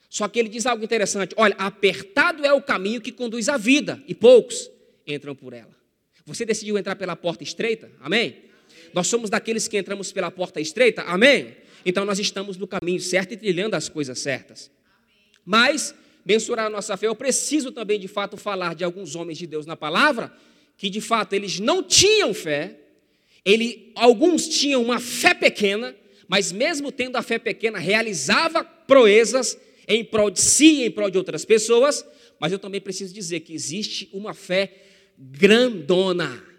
Só 0.09 0.27
que 0.27 0.39
ele 0.39 0.49
diz 0.49 0.65
algo 0.65 0.83
interessante: 0.83 1.33
olha, 1.37 1.55
apertado 1.57 2.45
é 2.45 2.53
o 2.53 2.61
caminho 2.61 3.01
que 3.01 3.11
conduz 3.11 3.49
à 3.49 3.57
vida, 3.57 4.03
e 4.07 4.13
poucos 4.13 4.69
entram 5.07 5.35
por 5.35 5.53
ela. 5.53 5.75
Você 6.25 6.45
decidiu 6.45 6.77
entrar 6.77 6.95
pela 6.95 7.15
porta 7.15 7.43
estreita? 7.43 7.91
Amém? 7.99 8.43
Nós 8.93 9.07
somos 9.07 9.29
daqueles 9.29 9.67
que 9.67 9.77
entramos 9.77 10.11
pela 10.11 10.31
porta 10.31 10.59
estreita? 10.59 11.01
Amém? 11.03 11.55
Então 11.85 12.05
nós 12.05 12.19
estamos 12.19 12.57
no 12.57 12.67
caminho 12.67 12.99
certo 12.99 13.33
e 13.33 13.37
trilhando 13.37 13.75
as 13.75 13.89
coisas 13.89 14.19
certas. 14.19 14.71
Mas, 15.45 15.93
mensurar 16.25 16.67
a 16.67 16.69
nossa 16.69 16.95
fé, 16.95 17.07
eu 17.07 17.15
preciso 17.15 17.71
também 17.71 17.99
de 17.99 18.07
fato 18.07 18.37
falar 18.37 18.75
de 18.75 18.83
alguns 18.83 19.15
homens 19.15 19.37
de 19.37 19.45
Deus 19.45 19.65
na 19.65 19.75
palavra, 19.75 20.31
que 20.77 20.89
de 20.89 21.01
fato 21.01 21.33
eles 21.33 21.59
não 21.59 21.83
tinham 21.83 22.33
fé, 22.33 22.79
ele, 23.45 23.91
alguns 23.95 24.47
tinham 24.47 24.81
uma 24.81 24.99
fé 24.99 25.33
pequena, 25.33 25.95
mas 26.27 26.51
mesmo 26.51 26.91
tendo 26.91 27.17
a 27.17 27.21
fé 27.21 27.37
pequena, 27.37 27.77
realizava 27.77 28.63
proezas 28.63 29.57
em 29.87 30.03
prol 30.03 30.29
de 30.29 30.39
si 30.39 30.81
e 30.81 30.85
em 30.85 30.91
prol 30.91 31.09
de 31.09 31.17
outras 31.17 31.43
pessoas, 31.43 32.05
mas 32.39 32.51
eu 32.51 32.59
também 32.59 32.79
preciso 32.79 33.13
dizer 33.13 33.41
que 33.41 33.53
existe 33.53 34.09
uma 34.13 34.33
fé 34.33 34.71
grandona. 35.17 36.52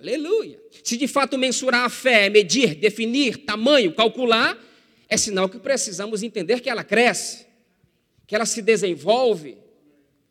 Aleluia. 0.00 0.60
Se 0.84 0.96
de 0.96 1.08
fato 1.08 1.36
mensurar 1.36 1.84
a 1.84 1.88
fé 1.88 2.26
é 2.26 2.30
medir, 2.30 2.76
definir, 2.76 3.38
tamanho, 3.38 3.92
calcular, 3.92 4.56
é 5.08 5.16
sinal 5.16 5.48
que 5.48 5.58
precisamos 5.58 6.22
entender 6.22 6.60
que 6.60 6.70
ela 6.70 6.84
cresce, 6.84 7.46
que 8.26 8.34
ela 8.34 8.46
se 8.46 8.62
desenvolve. 8.62 9.58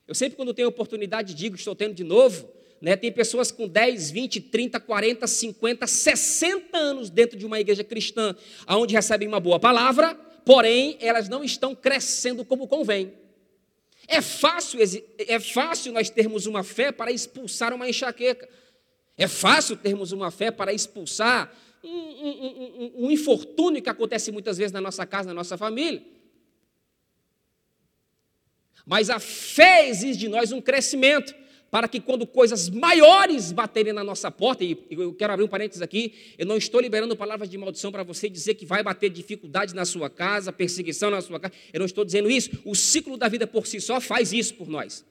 Eu 0.08 0.16
sempre, 0.16 0.38
quando 0.38 0.54
tenho 0.54 0.70
oportunidade, 0.70 1.34
digo, 1.34 1.56
estou 1.56 1.76
tendo 1.76 1.94
de 1.94 2.04
novo, 2.04 2.50
né? 2.80 2.96
Tem 2.96 3.12
pessoas 3.12 3.52
com 3.52 3.68
10, 3.68 4.10
20, 4.12 4.40
30, 4.40 4.80
40, 4.80 5.28
50, 5.28 5.86
60 5.86 6.78
anos 6.78 7.10
dentro 7.10 7.38
de 7.38 7.46
uma 7.46 7.60
igreja 7.60 7.84
cristã, 7.84 8.34
onde 8.70 8.96
recebem 8.96 9.28
uma 9.28 9.40
boa 9.40 9.60
palavra, 9.60 10.16
porém 10.46 10.98
elas 11.02 11.28
não 11.28 11.44
estão 11.44 11.76
crescendo 11.76 12.46
como 12.46 12.68
convém. 12.68 13.12
É 14.08 14.22
fácil, 14.22 14.80
é 15.18 15.40
fácil 15.40 15.92
nós 15.92 16.10
termos 16.10 16.46
uma 16.46 16.64
fé 16.64 16.94
para 16.94 17.12
expulsar 17.12 17.74
uma 17.74 17.90
enxaqueca. 17.90 18.48
É 19.18 19.28
fácil 19.28 19.76
termos 19.76 20.12
uma 20.12 20.30
fé 20.30 20.52
para 20.52 20.72
expulsar 20.72 21.52
um, 21.84 21.90
um, 21.90 22.92
um, 22.98 23.06
um 23.06 23.12
infortúnio 23.12 23.82
que 23.82 23.90
acontece 23.90 24.32
muitas 24.32 24.58
vezes 24.58 24.72
na 24.72 24.82
nossa 24.82 25.06
casa, 25.06 25.30
na 25.30 25.34
nossa 25.34 25.58
família. 25.58 26.04
Mas 28.86 29.10
a 29.10 29.20
fé 29.20 29.90
exige 29.90 30.20
de 30.20 30.30
nós 30.30 30.52
um 30.52 30.62
crescimento 30.62 31.34
para 31.70 31.88
que 31.88 32.00
quando 32.00 32.26
coisas 32.26 32.70
maiores 32.70 33.52
baterem 33.52 33.92
na 33.92 34.04
nossa 34.04 34.32
porta, 34.32 34.64
e 34.64 34.78
eu 34.90 35.14
quero 35.14 35.34
abrir 35.34 35.44
um 35.44 35.50
parênteses 35.50 35.82
aqui, 35.82 36.14
eu 36.38 36.46
não 36.46 36.56
estou 36.56 36.80
liberando 36.80 37.16
palavras 37.16 37.50
de 37.50 37.58
maldição 37.58 37.92
para 37.92 38.04
você 38.04 38.30
dizer 38.30 38.56
que 38.56 38.66
vai 38.66 38.82
bater 38.82 39.10
dificuldade 39.10 39.76
na 39.76 39.84
sua 39.84 40.10
casa, 40.10 40.54
perseguição 40.54 41.10
na 41.10 41.22
sua 41.22 41.40
casa, 41.40 41.54
eu 41.74 41.80
não 41.80 41.86
estou 41.86 42.06
dizendo 42.06 42.30
isso, 42.32 42.52
o 42.64 42.74
ciclo 42.74 43.18
da 43.18 43.28
vida 43.28 43.46
por 43.46 43.68
si 43.68 43.82
só 43.82 44.00
faz 44.00 44.32
isso 44.32 44.54
por 44.54 44.70
nós. 44.70 45.04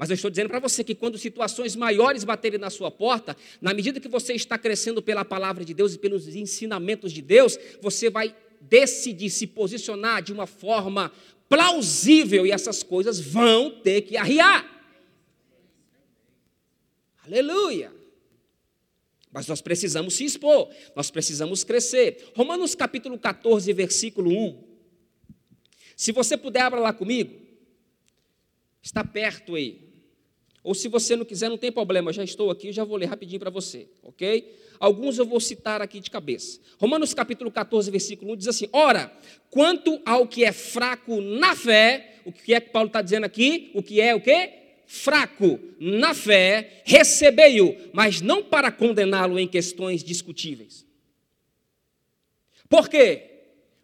Mas 0.00 0.08
eu 0.08 0.14
estou 0.14 0.30
dizendo 0.30 0.48
para 0.48 0.58
você 0.58 0.82
que 0.82 0.94
quando 0.94 1.18
situações 1.18 1.76
maiores 1.76 2.24
baterem 2.24 2.58
na 2.58 2.70
sua 2.70 2.90
porta, 2.90 3.36
na 3.60 3.74
medida 3.74 4.00
que 4.00 4.08
você 4.08 4.32
está 4.32 4.56
crescendo 4.56 5.02
pela 5.02 5.26
palavra 5.26 5.62
de 5.62 5.74
Deus 5.74 5.94
e 5.94 5.98
pelos 5.98 6.26
ensinamentos 6.26 7.12
de 7.12 7.20
Deus, 7.20 7.58
você 7.82 8.08
vai 8.08 8.34
decidir 8.62 9.28
se 9.28 9.46
posicionar 9.46 10.22
de 10.22 10.32
uma 10.32 10.46
forma 10.46 11.12
plausível 11.50 12.46
e 12.46 12.50
essas 12.50 12.82
coisas 12.82 13.20
vão 13.20 13.70
ter 13.70 14.00
que 14.00 14.16
arriar. 14.16 14.64
Aleluia! 17.26 17.92
Mas 19.30 19.46
nós 19.48 19.60
precisamos 19.60 20.14
se 20.14 20.24
expor, 20.24 20.70
nós 20.96 21.10
precisamos 21.10 21.62
crescer. 21.62 22.32
Romanos 22.34 22.74
capítulo 22.74 23.18
14, 23.18 23.70
versículo 23.74 24.30
1. 24.30 24.64
Se 25.94 26.10
você 26.10 26.38
puder, 26.38 26.62
abra 26.62 26.80
lá 26.80 26.94
comigo. 26.94 27.38
Está 28.82 29.04
perto 29.04 29.56
aí. 29.56 29.89
Ou 30.62 30.74
se 30.74 30.88
você 30.88 31.16
não 31.16 31.24
quiser, 31.24 31.48
não 31.48 31.56
tem 31.56 31.72
problema, 31.72 32.12
já 32.12 32.22
estou 32.22 32.50
aqui, 32.50 32.72
já 32.72 32.84
vou 32.84 32.96
ler 32.96 33.06
rapidinho 33.06 33.40
para 33.40 33.50
você, 33.50 33.88
ok? 34.02 34.54
Alguns 34.78 35.18
eu 35.18 35.24
vou 35.24 35.40
citar 35.40 35.80
aqui 35.80 36.00
de 36.00 36.10
cabeça. 36.10 36.60
Romanos 36.78 37.14
capítulo 37.14 37.50
14, 37.50 37.90
versículo 37.90 38.32
1 38.32 38.36
diz 38.36 38.48
assim: 38.48 38.68
Ora, 38.72 39.12
quanto 39.50 40.00
ao 40.04 40.26
que 40.26 40.44
é 40.44 40.52
fraco 40.52 41.20
na 41.20 41.56
fé, 41.56 42.16
o 42.24 42.32
que 42.32 42.54
é 42.54 42.60
que 42.60 42.70
Paulo 42.70 42.88
está 42.88 43.00
dizendo 43.00 43.24
aqui? 43.24 43.70
O 43.74 43.82
que 43.82 44.00
é 44.00 44.14
o 44.14 44.20
quê? 44.20 44.60
fraco 44.90 45.60
na 45.78 46.12
fé, 46.12 46.82
recebei-o, 46.84 47.76
mas 47.92 48.20
não 48.20 48.42
para 48.42 48.72
condená-lo 48.72 49.38
em 49.38 49.46
questões 49.46 50.02
discutíveis. 50.02 50.84
Por 52.68 52.88
quê? 52.88 53.22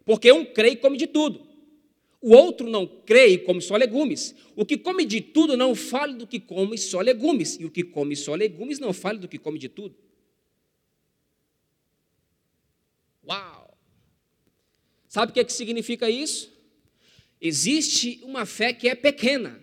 Porque 0.03 0.29
um 0.33 0.43
crê 0.43 0.71
e 0.71 0.75
come 0.75 0.97
de 0.97 1.07
tudo. 1.07 1.46
O 2.27 2.35
outro 2.35 2.69
não 2.69 2.85
crê 2.85 3.27
e 3.27 3.37
come 3.37 3.61
só 3.61 3.77
legumes. 3.77 4.35
O 4.53 4.65
que 4.65 4.77
come 4.77 5.05
de 5.05 5.21
tudo 5.21 5.55
não 5.55 5.73
fale 5.73 6.13
do 6.13 6.27
que 6.27 6.41
come 6.41 6.77
só 6.77 6.99
legumes. 6.99 7.57
E 7.57 7.63
o 7.63 7.71
que 7.71 7.85
come 7.85 8.17
só 8.17 8.35
legumes 8.35 8.79
não 8.79 8.91
fale 8.91 9.17
do 9.17 9.29
que 9.29 9.37
come 9.37 9.57
de 9.57 9.69
tudo. 9.69 9.95
Uau! 13.25 13.77
Sabe 15.07 15.31
o 15.31 15.33
que, 15.33 15.39
é 15.39 15.43
que 15.45 15.53
significa 15.53 16.09
isso? 16.09 16.51
Existe 17.39 18.19
uma 18.23 18.45
fé 18.45 18.73
que 18.73 18.89
é 18.89 18.95
pequena. 18.95 19.57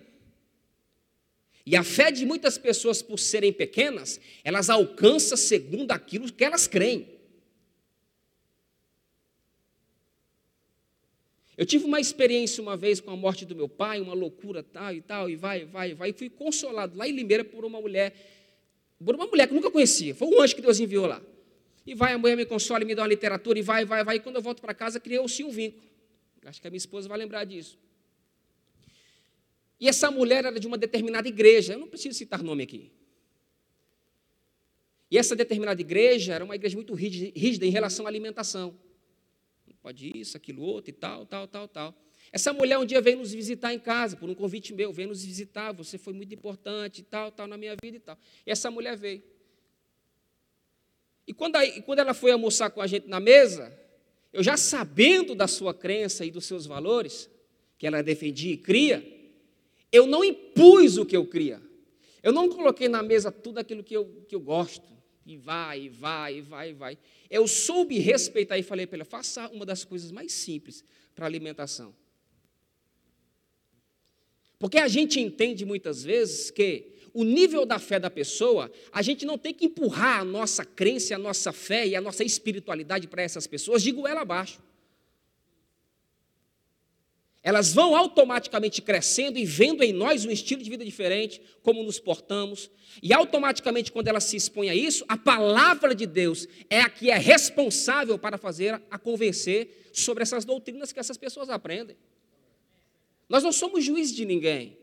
E 1.67 1.77
a 1.77 1.85
fé 1.85 2.11
de 2.11 2.25
muitas 2.25 2.57
pessoas, 2.57 3.03
por 3.03 3.19
serem 3.19 3.53
pequenas, 3.53 4.19
elas 4.43 4.71
alcançam 4.71 5.37
segundo 5.37 5.93
aquilo 5.93 6.33
que 6.33 6.43
elas 6.43 6.67
creem. 6.67 7.14
Eu 11.57 11.65
tive 11.65 11.85
uma 11.85 12.01
experiência 12.01 12.63
uma 12.63 12.77
vez 12.77 13.01
com 13.01 13.11
a 13.11 13.17
morte 13.17 13.45
do 13.45 13.55
meu 13.55 13.69
pai, 13.69 14.01
uma 14.01 14.15
loucura 14.15 14.63
tal 14.63 14.93
e 14.93 15.01
tal, 15.01 15.31
e 15.31 15.37
vai, 15.37 15.65
vai, 15.65 15.95
vai. 15.95 16.11
E 16.11 16.13
fui 16.13 16.29
consolado 16.29 16.97
lá 16.97 17.09
em 17.09 17.13
Limeira 17.13 17.45
por 17.45 17.65
uma 17.65 17.81
mulher, 17.81 18.13
por 19.05 19.15
uma 19.15 19.27
mulher 19.27 19.47
que 19.47 19.53
eu 19.53 19.57
nunca 19.57 19.71
conhecia. 19.71 20.15
Foi 20.15 20.27
um 20.29 20.41
anjo 20.41 20.55
que 20.57 20.63
Deus 20.63 20.81
enviou 20.81 21.07
lá. 21.07 21.23
E 21.87 21.95
vai, 21.95 22.15
a 22.15 22.19
mulher 22.19 22.37
me 22.37 22.45
consola 22.45 22.83
e 22.83 22.87
me 22.87 22.95
dá 22.95 23.03
uma 23.03 23.09
literatura, 23.09 23.59
e 23.59 23.63
vai, 23.63 23.85
vai, 23.85 24.03
vai. 24.03 24.17
E 24.17 24.21
quando 24.21 24.37
eu 24.37 24.43
volto 24.43 24.61
para 24.61 24.75
casa, 24.75 24.99
criou-se 24.99 25.45
um 25.45 25.51
vínculo. 25.51 25.85
Acho 26.45 26.61
que 26.61 26.67
a 26.67 26.71
minha 26.71 26.79
esposa 26.79 27.09
vai 27.09 27.19
lembrar 27.19 27.45
disso. 27.45 27.79
E 29.79 29.89
essa 29.89 30.11
mulher 30.11 30.45
era 30.45 30.59
de 30.59 30.67
uma 30.67 30.79
determinada 30.79 31.29
igreja, 31.29 31.75
eu 31.75 31.79
não 31.79 31.89
preciso 31.89 32.17
citar 32.17 32.43
nome 32.43 32.63
aqui. 32.63 32.91
E 35.11 35.19
essa 35.19 35.37
determinada 35.37 35.81
igreja 35.81 36.35
era 36.35 36.45
uma 36.45 36.55
igreja 36.55 36.75
muito 36.75 36.95
rígida 36.95 37.65
em 37.65 37.71
relação 37.71 38.07
à 38.07 38.09
alimentação. 38.09 38.77
Pode 39.85 40.11
isso, 40.19 40.35
aquilo 40.35 40.63
outro 40.63 40.89
e 40.89 40.95
tal, 40.95 41.27
tal, 41.27 41.47
tal, 41.47 41.69
tal. 41.69 41.95
Essa 42.33 42.55
mulher 42.55 42.79
um 42.79 42.87
dia 42.87 43.03
veio 43.03 43.19
nos 43.19 43.35
visitar 43.35 43.75
em 43.75 43.79
casa, 43.79 44.17
por 44.17 44.31
um 44.31 44.35
convite 44.35 44.73
meu, 44.73 44.91
veio 44.91 45.09
nos 45.09 45.23
visitar, 45.23 45.73
você 45.73 45.99
foi 45.99 46.15
muito 46.15 46.35
importante 46.35 47.01
e 47.01 47.05
tal, 47.05 47.31
tal, 47.31 47.47
na 47.47 47.59
minha 47.59 47.77
vida 47.83 47.99
e 47.99 48.01
tal. 48.01 48.17
E 48.47 48.51
essa 48.51 48.71
mulher 48.71 48.97
veio. 48.97 49.23
E 51.27 51.35
quando, 51.35 51.59
quando 51.85 51.99
ela 51.99 52.15
foi 52.15 52.31
almoçar 52.31 52.71
com 52.71 52.81
a 52.81 52.87
gente 52.87 53.07
na 53.07 53.21
mesa, 53.21 53.79
eu 54.33 54.43
já 54.43 54.57
sabendo 54.57 55.35
da 55.35 55.47
sua 55.47 55.75
crença 55.75 56.25
e 56.25 56.31
dos 56.31 56.47
seus 56.47 56.65
valores, 56.65 57.29
que 57.77 57.87
ela 57.87 58.03
defendia 58.03 58.55
e 58.55 58.57
cria, 58.57 59.07
eu 59.93 60.07
não 60.07 60.25
impus 60.25 60.97
o 60.97 61.05
que 61.05 61.15
eu 61.15 61.27
cria. 61.27 61.61
Eu 62.23 62.33
não 62.33 62.49
coloquei 62.49 62.89
na 62.89 63.03
mesa 63.03 63.31
tudo 63.31 63.59
aquilo 63.59 63.85
que 63.85 63.95
eu, 63.95 64.25
que 64.27 64.35
eu 64.35 64.41
gosto. 64.41 64.94
E 65.27 65.37
vai, 65.37 65.83
e 65.83 65.89
vai, 65.89 66.39
e 66.39 66.41
vai, 66.41 66.71
e 66.71 66.73
vai. 66.73 66.99
Eu 67.31 67.49
soube 67.49 67.99
respeitar 67.99 68.59
e 68.59 68.63
falei 68.63 68.87
para 68.87 68.99
ele: 68.99 69.05
faça 69.05 69.49
uma 69.49 69.65
das 69.65 69.85
coisas 69.85 70.13
mais 70.13 70.33
simples 70.33 70.85
para 71.15 71.25
alimentação. 71.27 71.95
Porque 74.59 74.79
a 74.79 74.89
gente 74.89 75.21
entende 75.21 75.65
muitas 75.65 76.03
vezes 76.03 76.51
que 76.51 76.95
o 77.13 77.23
nível 77.23 77.65
da 77.65 77.79
fé 77.79 78.01
da 78.01 78.11
pessoa, 78.11 78.71
a 78.93 79.01
gente 79.01 79.25
não 79.25 79.39
tem 79.39 79.55
que 79.55 79.67
empurrar 79.67 80.21
a 80.21 80.25
nossa 80.25 80.65
crença, 80.65 81.15
a 81.15 81.19
nossa 81.19 81.53
fé 81.53 81.87
e 81.87 81.95
a 81.95 82.01
nossa 82.01 82.25
espiritualidade 82.25 83.07
para 83.07 83.23
essas 83.23 83.47
pessoas 83.47 83.83
de 83.83 83.93
goela 83.93 84.23
abaixo. 84.23 84.61
Elas 87.45 87.75
vão 87.75 87.95
automaticamente 87.95 88.81
crescendo 88.81 89.39
e 89.39 89.45
vendo 89.45 89.85
em 89.85 89.93
nós 89.93 90.25
um 90.25 90.31
estilo 90.31 90.63
de 90.63 90.71
vida 90.71 90.83
diferente, 90.83 91.43
como 91.63 91.83
nos 91.83 92.01
portamos. 92.01 92.71
E 93.03 93.13
automaticamente, 93.13 93.93
quando 93.93 94.09
elas 94.09 94.25
se 94.25 94.35
expõem 94.35 94.71
a 94.71 94.75
isso, 94.75 95.05
a 95.07 95.19
palavra 95.19 95.95
de 95.95 96.07
Deus 96.07 96.49
é 96.71 96.81
a 96.81 96.89
que 96.89 97.11
é 97.11 97.19
responsável 97.19 98.19
para 98.19 98.39
fazer 98.39 98.83
a 98.91 98.99
convencer 98.99 99.91
sobre 99.93 100.23
essas 100.23 100.47
doutrinas 100.47 100.91
que 100.91 100.99
essas 100.99 101.19
pessoas 101.19 101.51
aprendem. 101.51 101.99
Nós 103.29 103.43
não 103.43 103.53
somos 103.53 103.85
juízes 103.85 104.17
de 104.17 104.25
ninguém. 104.25 104.79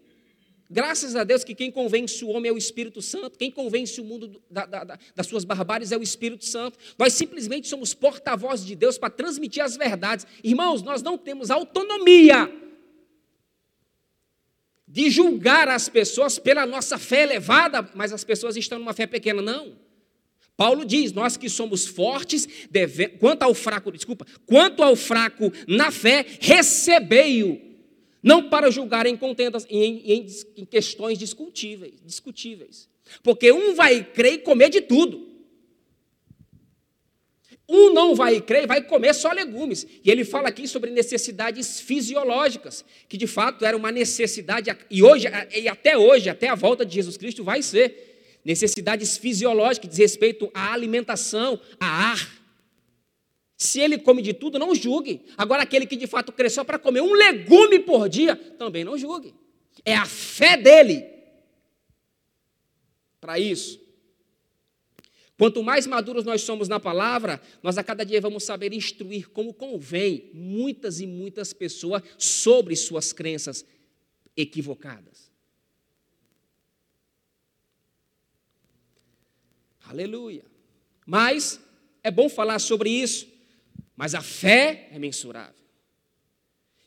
Graças 0.74 1.18
a 1.18 1.26
Deus 1.26 1.44
que 1.44 1.54
quem 1.54 1.70
convence 1.70 2.24
o 2.24 2.30
homem 2.30 2.50
é 2.50 2.54
o 2.54 2.58
Espírito 2.58 3.02
Santo, 3.02 3.38
quem 3.38 3.52
convence 3.52 4.00
o 4.00 4.06
mundo 4.06 4.42
da, 4.50 4.66
da, 4.66 4.84
da, 4.86 5.00
das 5.14 5.28
suas 5.28 5.44
barbáries 5.44 5.92
é 5.92 5.98
o 5.98 6.02
Espírito 6.02 6.46
Santo. 6.46 6.80
Nós 6.98 7.12
simplesmente 7.12 7.68
somos 7.68 7.94
porta-voz 7.94 8.66
de 8.66 8.74
Deus 8.74 8.98
para 8.98 9.10
transmitir 9.10 9.62
as 9.62 9.76
verdades. 9.76 10.26
Irmãos, 10.42 10.82
nós 10.82 11.02
não 11.02 11.18
temos 11.18 11.52
autonomia 11.52 12.50
de 14.88 15.10
julgar 15.10 15.68
as 15.68 15.90
pessoas 15.90 16.40
pela 16.40 16.66
nossa 16.66 16.98
fé 16.98 17.24
elevada, 17.24 17.90
mas 17.94 18.14
as 18.14 18.24
pessoas 18.24 18.56
estão 18.56 18.80
numa 18.80 18.94
fé 18.94 19.06
pequena. 19.06 19.42
Não. 19.42 19.78
Paulo 20.56 20.86
diz: 20.86 21.12
nós 21.12 21.36
que 21.36 21.50
somos 21.50 21.86
fortes, 21.86 22.48
deve, 22.70 23.10
quanto 23.10 23.44
ao 23.44 23.54
fraco, 23.54 23.92
desculpa, 23.92 24.26
quanto 24.46 24.82
ao 24.82 24.96
fraco 24.96 25.52
na 25.68 25.92
fé, 25.92 26.26
recebei-o 26.40 27.71
não 28.22 28.50
para 28.50 28.70
julgar 28.70 29.06
em 29.06 29.18
contendas, 29.18 29.66
em, 29.70 30.00
em, 30.12 30.28
em 30.58 30.66
questões 30.66 31.18
discutíveis, 31.18 31.94
discutíveis. 32.06 32.90
Porque 33.24 33.52
um 33.52 33.74
vai 33.74 34.04
crer 34.04 34.34
e 34.34 34.38
comer 34.40 34.70
de 34.70 34.82
tudo. 34.82 35.30
Um 37.68 37.94
não 37.94 38.14
vai 38.14 38.42
crer 38.42 38.64
e 38.64 38.68
vai 38.68 38.84
comer 38.84 39.14
só 39.14 39.32
legumes. 39.32 39.88
E 40.04 40.12
ele 40.12 40.26
fala 40.26 40.50
aqui 40.50 40.68
sobre 40.68 40.92
necessidades 40.92 41.80
fisiológicas, 41.80 42.84
que 43.08 43.18
de 43.18 43.28
fato 43.28 43.66
era 43.66 43.78
uma 43.78 43.92
necessidade, 43.92 44.76
e 44.90 45.02
hoje, 45.02 45.28
e 45.56 45.68
até 45.70 45.98
hoje, 45.98 46.30
até 46.30 46.50
a 46.50 46.56
volta 46.56 46.86
de 46.86 46.96
Jesus 46.96 47.16
Cristo, 47.16 47.44
vai 47.44 47.62
ser 47.62 48.40
necessidades 48.44 49.18
fisiológicas, 49.18 49.90
diz 49.90 50.00
respeito 50.00 50.52
à 50.54 50.74
alimentação, 50.74 51.60
a 51.80 52.12
ar. 52.12 52.41
Se 53.62 53.80
ele 53.80 54.00
come 54.00 54.24
de 54.24 54.34
tudo, 54.34 54.58
não 54.58 54.74
julgue. 54.74 55.22
Agora, 55.38 55.62
aquele 55.62 55.86
que 55.86 55.96
de 55.96 56.08
fato 56.08 56.32
cresceu 56.32 56.66
para 56.66 56.80
comer 56.80 57.02
um 57.02 57.14
legume 57.14 57.78
por 57.78 58.10
dia, 58.10 58.36
também 58.36 58.84
não 58.84 58.98
julgue. 58.98 59.36
É 59.86 59.96
a 59.96 60.04
fé 60.04 60.58
dele 60.58 61.06
para 63.20 63.38
isso. 63.38 63.80
Quanto 65.38 65.62
mais 65.62 65.86
maduros 65.86 66.26
nós 66.26 66.42
somos 66.42 66.68
na 66.68 66.80
palavra, 66.80 67.40
nós 67.62 67.78
a 67.78 67.84
cada 67.84 68.04
dia 68.04 68.20
vamos 68.20 68.44
saber 68.44 68.74
instruir 68.74 69.30
como 69.30 69.54
convém 69.54 70.32
muitas 70.34 71.00
e 71.00 71.06
muitas 71.06 71.54
pessoas 71.54 72.02
sobre 72.18 72.76
suas 72.76 73.14
crenças 73.14 73.64
equivocadas. 74.36 75.32
Aleluia. 79.84 80.46
Mas 81.06 81.62
é 82.04 82.10
bom 82.10 82.28
falar 82.28 82.58
sobre 82.58 82.90
isso, 82.90 83.30
mas 84.02 84.16
a 84.16 84.22
fé 84.24 84.90
é 84.92 84.98
mensurável. 84.98 85.62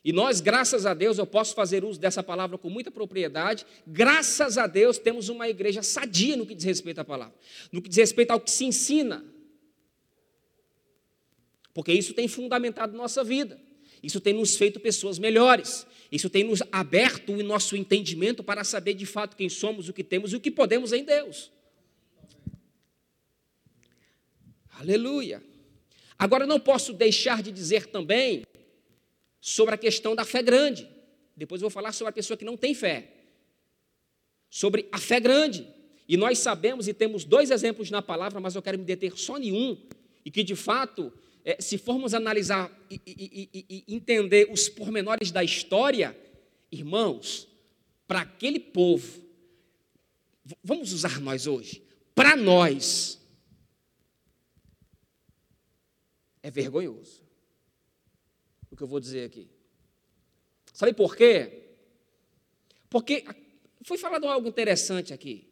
E 0.03 0.11
nós, 0.11 0.41
graças 0.41 0.85
a 0.85 0.93
Deus, 0.93 1.17
eu 1.17 1.25
posso 1.25 1.55
fazer 1.55 1.85
uso 1.85 1.97
dessa 1.97 2.21
palavra 2.21 2.57
com 2.57 2.69
muita 2.69 2.91
propriedade. 2.91 3.65
Graças 3.87 4.57
a 4.57 4.67
Deus, 4.67 4.97
temos 4.97 5.29
uma 5.29 5.47
igreja 5.47 5.81
sadia 5.81 6.35
no 6.35 6.45
que 6.45 6.53
diz 6.53 6.65
respeito 6.65 6.99
à 6.99 7.05
palavra, 7.05 7.33
no 7.71 7.81
que 7.81 7.87
diz 7.87 7.99
respeito 7.99 8.31
ao 8.31 8.39
que 8.41 8.51
se 8.51 8.65
ensina. 8.65 9.23
Porque 11.73 11.93
isso 11.93 12.13
tem 12.13 12.27
fundamentado 12.27 12.97
nossa 12.97 13.23
vida. 13.23 13.61
Isso 14.03 14.19
tem 14.19 14.33
nos 14.33 14.57
feito 14.57 14.77
pessoas 14.81 15.17
melhores. 15.17 15.87
Isso 16.11 16.29
tem 16.29 16.43
nos 16.43 16.61
aberto 16.69 17.31
o 17.31 17.41
nosso 17.41 17.77
entendimento 17.77 18.43
para 18.43 18.65
saber 18.65 18.93
de 18.93 19.05
fato 19.05 19.37
quem 19.37 19.47
somos, 19.47 19.87
o 19.87 19.93
que 19.93 20.03
temos 20.03 20.33
e 20.33 20.35
o 20.35 20.41
que 20.41 20.51
podemos 20.51 20.91
em 20.91 21.05
Deus. 21.05 21.49
Aleluia. 24.77 25.54
Agora, 26.17 26.45
não 26.45 26.59
posso 26.59 26.93
deixar 26.93 27.43
de 27.43 27.51
dizer 27.51 27.87
também 27.87 28.43
sobre 29.41 29.75
a 29.75 29.77
questão 29.77 30.15
da 30.15 30.25
fé 30.25 30.41
grande. 30.41 30.87
Depois 31.35 31.61
eu 31.61 31.69
vou 31.69 31.73
falar 31.73 31.91
sobre 31.91 32.09
a 32.09 32.13
pessoa 32.13 32.37
que 32.37 32.45
não 32.45 32.55
tem 32.55 32.73
fé. 32.73 33.11
Sobre 34.49 34.87
a 34.91 34.97
fé 34.97 35.19
grande. 35.19 35.67
E 36.07 36.17
nós 36.17 36.39
sabemos 36.39 36.87
e 36.87 36.93
temos 36.93 37.25
dois 37.25 37.51
exemplos 37.51 37.91
na 37.91 38.01
palavra, 38.01 38.39
mas 38.39 38.55
eu 38.55 38.61
quero 38.61 38.77
me 38.77 38.85
deter 38.85 39.17
só 39.17 39.37
em 39.37 39.51
um, 39.51 39.77
e 40.23 40.31
que 40.31 40.43
de 40.43 40.55
fato, 40.55 41.11
é, 41.43 41.59
se 41.59 41.77
formos 41.77 42.13
analisar 42.13 42.71
e, 42.89 43.01
e, 43.05 43.49
e, 43.53 43.83
e 43.87 43.95
entender 43.95 44.47
os 44.51 44.69
pormenores 44.69 45.31
da 45.31 45.43
história, 45.43 46.15
irmãos, 46.71 47.47
para 48.07 48.21
aquele 48.21 48.59
povo, 48.59 49.23
vamos 50.63 50.93
usar 50.93 51.19
nós 51.19 51.47
hoje, 51.47 51.81
para 52.13 52.35
nós, 52.35 53.19
é 56.45 56.51
vergonhoso. 56.51 57.23
O 58.69 58.75
que 58.75 58.83
eu 58.83 58.87
vou 58.87 58.99
dizer 58.99 59.25
aqui. 59.25 59.49
Sabe 60.71 60.93
por 60.93 61.15
quê? 61.15 61.71
Porque 62.87 63.25
foi 63.83 63.97
falado 63.97 64.27
algo 64.27 64.47
interessante 64.47 65.11
aqui. 65.11 65.47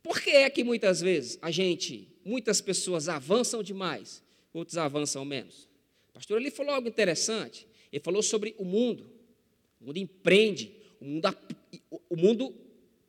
Por 0.00 0.20
que 0.20 0.30
é 0.30 0.48
que 0.48 0.62
muitas 0.62 1.00
vezes 1.00 1.40
a 1.42 1.50
gente, 1.50 2.08
muitas 2.24 2.60
pessoas 2.60 3.08
avançam 3.08 3.64
demais, 3.64 4.22
outros 4.54 4.78
avançam 4.78 5.24
menos? 5.24 5.68
O 6.10 6.12
pastor 6.12 6.40
ele 6.40 6.52
falou 6.52 6.72
algo 6.72 6.86
interessante. 6.86 7.66
Ele 7.92 8.02
falou 8.02 8.22
sobre 8.22 8.54
o 8.58 8.64
mundo. 8.64 9.10
O 9.80 9.86
mundo 9.86 9.96
empreende, 9.96 10.72
o 11.00 11.04
mundo, 11.04 11.36
o 12.08 12.16
mundo 12.16 12.54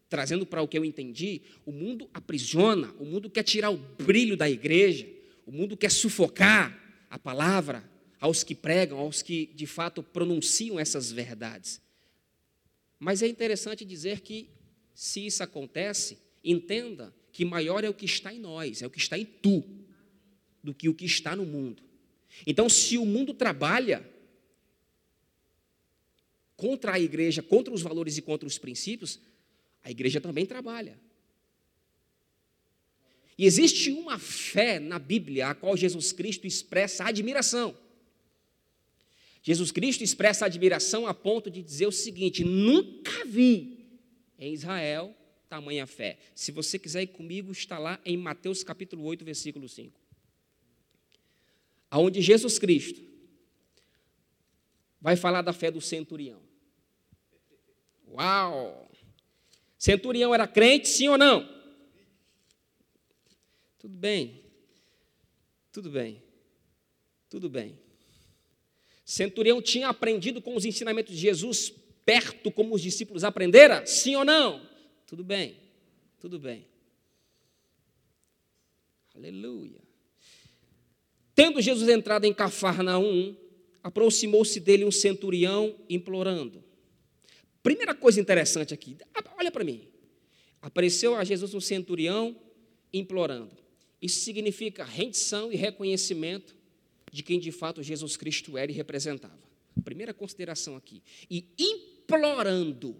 trazendo 0.09 0.47
para 0.47 0.63
o 0.63 0.67
que 0.67 0.79
eu 0.79 0.83
entendi, 0.83 1.43
o 1.63 1.71
mundo 1.71 2.09
aprisiona, 2.11 2.91
o 2.99 3.05
mundo 3.05 3.29
quer 3.29 3.43
tirar 3.43 3.69
o 3.69 3.77
brilho 3.77 4.35
da 4.35 4.49
igreja, 4.49 5.07
o 5.45 5.51
mundo 5.51 5.77
quer 5.77 5.91
sufocar, 5.91 6.82
a 7.13 7.19
palavra 7.19 7.87
aos 8.19 8.43
que 8.43 8.55
pregam, 8.55 8.97
aos 8.97 9.21
que 9.21 9.45
de 9.53 9.67
fato 9.67 10.01
pronunciam 10.01 10.79
essas 10.79 11.11
verdades. 11.11 11.79
Mas 12.97 13.21
é 13.21 13.27
interessante 13.27 13.85
dizer 13.85 14.21
que, 14.21 14.49
se 14.95 15.23
isso 15.23 15.43
acontece, 15.43 16.17
entenda 16.43 17.13
que 17.31 17.45
maior 17.45 17.83
é 17.83 17.89
o 17.89 17.93
que 17.93 18.05
está 18.05 18.33
em 18.33 18.39
nós, 18.39 18.81
é 18.81 18.87
o 18.87 18.89
que 18.89 18.97
está 18.97 19.15
em 19.15 19.25
tu, 19.25 19.63
do 20.63 20.73
que 20.73 20.89
o 20.89 20.95
que 20.95 21.05
está 21.05 21.35
no 21.35 21.45
mundo. 21.45 21.83
Então, 22.47 22.67
se 22.67 22.97
o 22.97 23.05
mundo 23.05 23.31
trabalha 23.31 24.03
contra 26.57 26.93
a 26.93 26.99
igreja, 26.99 27.43
contra 27.43 27.71
os 27.71 27.83
valores 27.83 28.17
e 28.17 28.23
contra 28.23 28.47
os 28.47 28.57
princípios, 28.57 29.19
a 29.83 29.91
igreja 29.91 30.19
também 30.19 30.47
trabalha. 30.47 30.99
E 33.37 33.45
existe 33.45 33.91
uma 33.91 34.19
fé 34.19 34.79
na 34.79 34.99
Bíblia 34.99 35.49
a 35.49 35.55
qual 35.55 35.75
Jesus 35.75 36.11
Cristo 36.11 36.45
expressa 36.45 37.05
admiração. 37.05 37.75
Jesus 39.41 39.71
Cristo 39.71 40.03
expressa 40.03 40.45
admiração 40.45 41.05
a 41.05 41.13
ponto 41.13 41.49
de 41.49 41.61
dizer 41.61 41.87
o 41.87 41.91
seguinte: 41.91 42.43
nunca 42.43 43.25
vi 43.25 43.99
em 44.37 44.53
Israel 44.53 45.15
tamanha 45.49 45.85
fé. 45.85 46.17
Se 46.33 46.51
você 46.51 46.79
quiser 46.79 47.03
ir 47.03 47.07
comigo, 47.07 47.51
está 47.51 47.77
lá 47.77 47.99
em 48.03 48.17
Mateus 48.17 48.63
capítulo 48.63 49.03
8, 49.03 49.23
versículo 49.23 49.69
5. 49.69 49.99
Aonde 51.91 52.21
Jesus 52.21 52.57
Cristo 52.57 52.99
vai 54.99 55.15
falar 55.15 55.43
da 55.43 55.53
fé 55.53 55.69
do 55.69 55.79
centurião. 55.79 56.41
Uau! 58.07 58.89
Centurião 59.77 60.33
era 60.33 60.47
crente, 60.47 60.87
sim 60.87 61.07
ou 61.07 61.17
não? 61.17 61.52
Tudo 63.83 63.97
bem. 63.97 64.39
Tudo 65.73 65.89
bem. 65.89 66.23
Tudo 67.27 67.49
bem. 67.49 67.77
Centurião 69.03 69.61
tinha 69.61 69.89
aprendido 69.89 70.41
com 70.41 70.55
os 70.55 70.63
ensinamentos 70.63 71.13
de 71.13 71.19
Jesus 71.19 71.69
perto 72.05 72.49
como 72.49 72.75
os 72.75 72.81
discípulos 72.81 73.25
aprenderam? 73.25 73.85
Sim 73.85 74.15
ou 74.15 74.23
não? 74.23 74.65
Tudo 75.05 75.21
bem. 75.21 75.57
Tudo 76.17 76.39
bem. 76.39 76.65
Aleluia. 79.13 79.81
Tendo 81.35 81.61
Jesus 81.61 81.89
entrado 81.89 82.23
em 82.23 82.33
Cafarnaum, 82.33 83.35
aproximou-se 83.83 84.61
dele 84.61 84.85
um 84.85 84.91
centurião 84.91 85.75
implorando. 85.89 86.63
Primeira 87.61 87.93
coisa 87.93 88.21
interessante 88.21 88.73
aqui, 88.73 88.95
olha 89.37 89.51
para 89.51 89.65
mim. 89.65 89.85
Apareceu 90.61 91.17
a 91.17 91.25
Jesus 91.25 91.53
um 91.53 91.59
centurião 91.59 92.33
implorando. 92.93 93.62
Isso 94.03 94.19
significa 94.19 94.83
rendição 94.83 95.49
e 95.49 95.55
reconhecimento 95.55 96.53
de 97.09 97.23
quem 97.23 97.39
de 97.39 97.53
fato 97.53 97.81
Jesus 97.81 98.17
Cristo 98.17 98.57
era 98.57 98.69
e 98.69 98.75
representava. 98.75 99.39
Primeira 99.85 100.13
consideração 100.13 100.75
aqui. 100.75 101.01
E 101.31 101.45
implorando. 101.57 102.97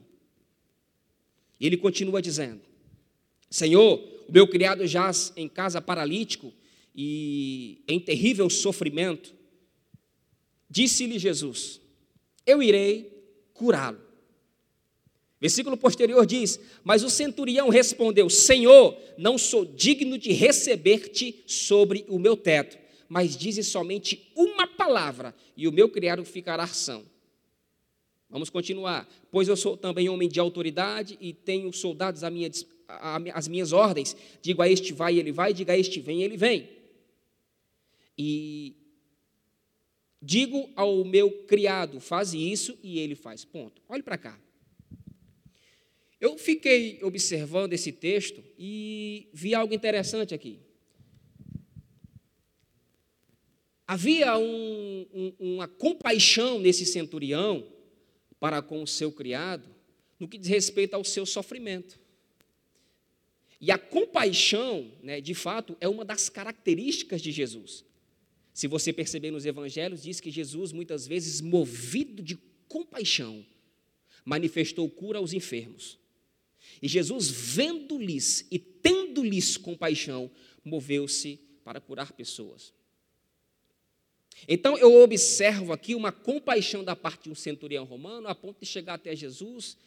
Ele 1.60 1.76
continua 1.76 2.22
dizendo: 2.22 2.62
Senhor, 3.50 4.00
o 4.30 4.32
meu 4.32 4.48
criado 4.48 4.88
jaz 4.88 5.34
em 5.36 5.50
casa 5.50 5.82
paralítico 5.82 6.54
e 6.96 7.84
em 7.86 8.00
terrível 8.00 8.50
sofrimento. 8.50 9.36
Disse-lhe 10.70 11.20
Jesus: 11.20 11.82
Eu 12.46 12.63
irei 12.63 13.12
curá-lo. 13.54 14.00
Versículo 15.43 15.75
posterior 15.75 16.25
diz: 16.25 16.58
Mas 16.86 17.03
o 17.03 17.10
centurião 17.10 17.67
respondeu: 17.67 18.29
Senhor, 18.29 18.97
não 19.17 19.38
sou 19.38 19.65
digno 19.65 20.17
de 20.17 20.32
receber-te 20.32 21.43
sobre 21.45 22.06
o 22.08 22.17
meu 22.17 22.38
teto, 22.38 22.77
mas 23.10 23.36
dize 23.36 23.62
somente 23.62 24.32
uma 24.38 24.65
palavra 24.65 25.36
e 25.58 25.67
o 25.67 25.71
meu 25.73 25.89
criado 25.89 26.23
ficará 26.23 26.65
são. 26.65 27.03
Vamos 28.29 28.49
continuar. 28.49 29.06
Pois 29.29 29.49
eu 29.49 29.58
sou 29.58 29.75
também 29.75 30.08
homem 30.08 30.29
de 30.29 30.39
autoridade 30.39 31.17
e 31.19 31.34
tenho 31.34 31.73
soldados 31.73 32.23
minha, 32.32 32.49
às 33.34 33.45
minhas 33.49 33.73
ordens. 33.73 34.15
Digo 34.41 34.62
a 34.62 34.69
este 34.69 34.93
vai, 34.93 35.19
ele 35.19 35.34
vai, 35.34 35.53
diga 35.53 35.73
a 35.73 35.77
este 35.77 35.99
vem, 35.99 36.23
ele 36.23 36.38
vem. 36.38 36.69
E 38.17 38.77
digo 40.21 40.69
ao 40.73 41.03
meu 41.03 41.29
criado, 41.43 41.99
faz 41.99 42.34
isso, 42.34 42.77
e 42.82 42.97
ele 42.97 43.13
faz. 43.13 43.43
Ponto. 43.43 43.82
Olhe 43.89 44.01
para 44.01 44.17
cá. 44.17 44.39
Eu 46.23 46.38
fiquei 46.38 46.99
observando 47.03 47.73
esse 47.73 47.91
texto 47.91 48.41
e 48.57 49.27
vi 49.33 49.53
algo 49.53 49.73
interessante 49.73 50.33
aqui. 50.33 50.57
Havia 53.86 54.38
um, 54.38 55.05
um, 55.13 55.33
uma 55.38 55.67
compaixão 55.67 56.59
nesse 56.59 56.86
centurião 56.86 57.67
para 58.39 58.62
com 58.62 58.81
o 58.81 58.88
seu 58.88 59.12
criado 59.12 59.67
no 60.17 60.25
que 60.25 60.38
diz 60.38 60.47
respeito 60.47 60.93
ao 60.93 61.03
seu 61.03 61.25
sofrimento. 61.25 61.99
E 63.59 63.69
a 63.69 63.77
compaixão, 63.77 64.93
né, 65.03 65.19
de 65.19 65.33
fato, 65.33 65.75
é 65.81 65.89
uma 65.89 66.05
das 66.05 66.29
características 66.29 67.21
de 67.21 67.33
Jesus. 67.33 67.83
Se 68.53 68.65
você 68.65 68.93
perceber 68.93 69.29
nos 69.29 69.45
evangelhos, 69.45 70.03
diz 70.03 70.21
que 70.21 70.31
Jesus, 70.31 70.71
muitas 70.71 71.05
vezes, 71.05 71.41
movido 71.41 72.23
de 72.23 72.38
compaixão, 72.69 73.45
manifestou 74.23 74.89
cura 74.89 75.19
aos 75.19 75.33
enfermos. 75.33 76.01
E 76.81 76.88
Jesus, 76.88 77.29
vendo-lhes 77.29 78.45
e 78.51 78.59
tendo-lhes 78.59 79.57
compaixão, 79.57 80.29
moveu-se 80.63 81.39
para 81.63 81.79
curar 81.79 82.12
pessoas. 82.13 82.73
Então 84.47 84.77
eu 84.77 85.01
observo 85.01 85.71
aqui 85.71 85.95
uma 85.95 86.12
compaixão 86.12 86.83
da 86.83 86.95
parte 86.95 87.23
de 87.23 87.29
um 87.29 87.36
centurião 87.36 87.86
romano, 87.86 88.27
a 88.27 88.36
ponto 88.36 88.59
de 88.59 88.65
chegar 88.65 88.95
até 88.95 89.15
Jesus 89.15 89.77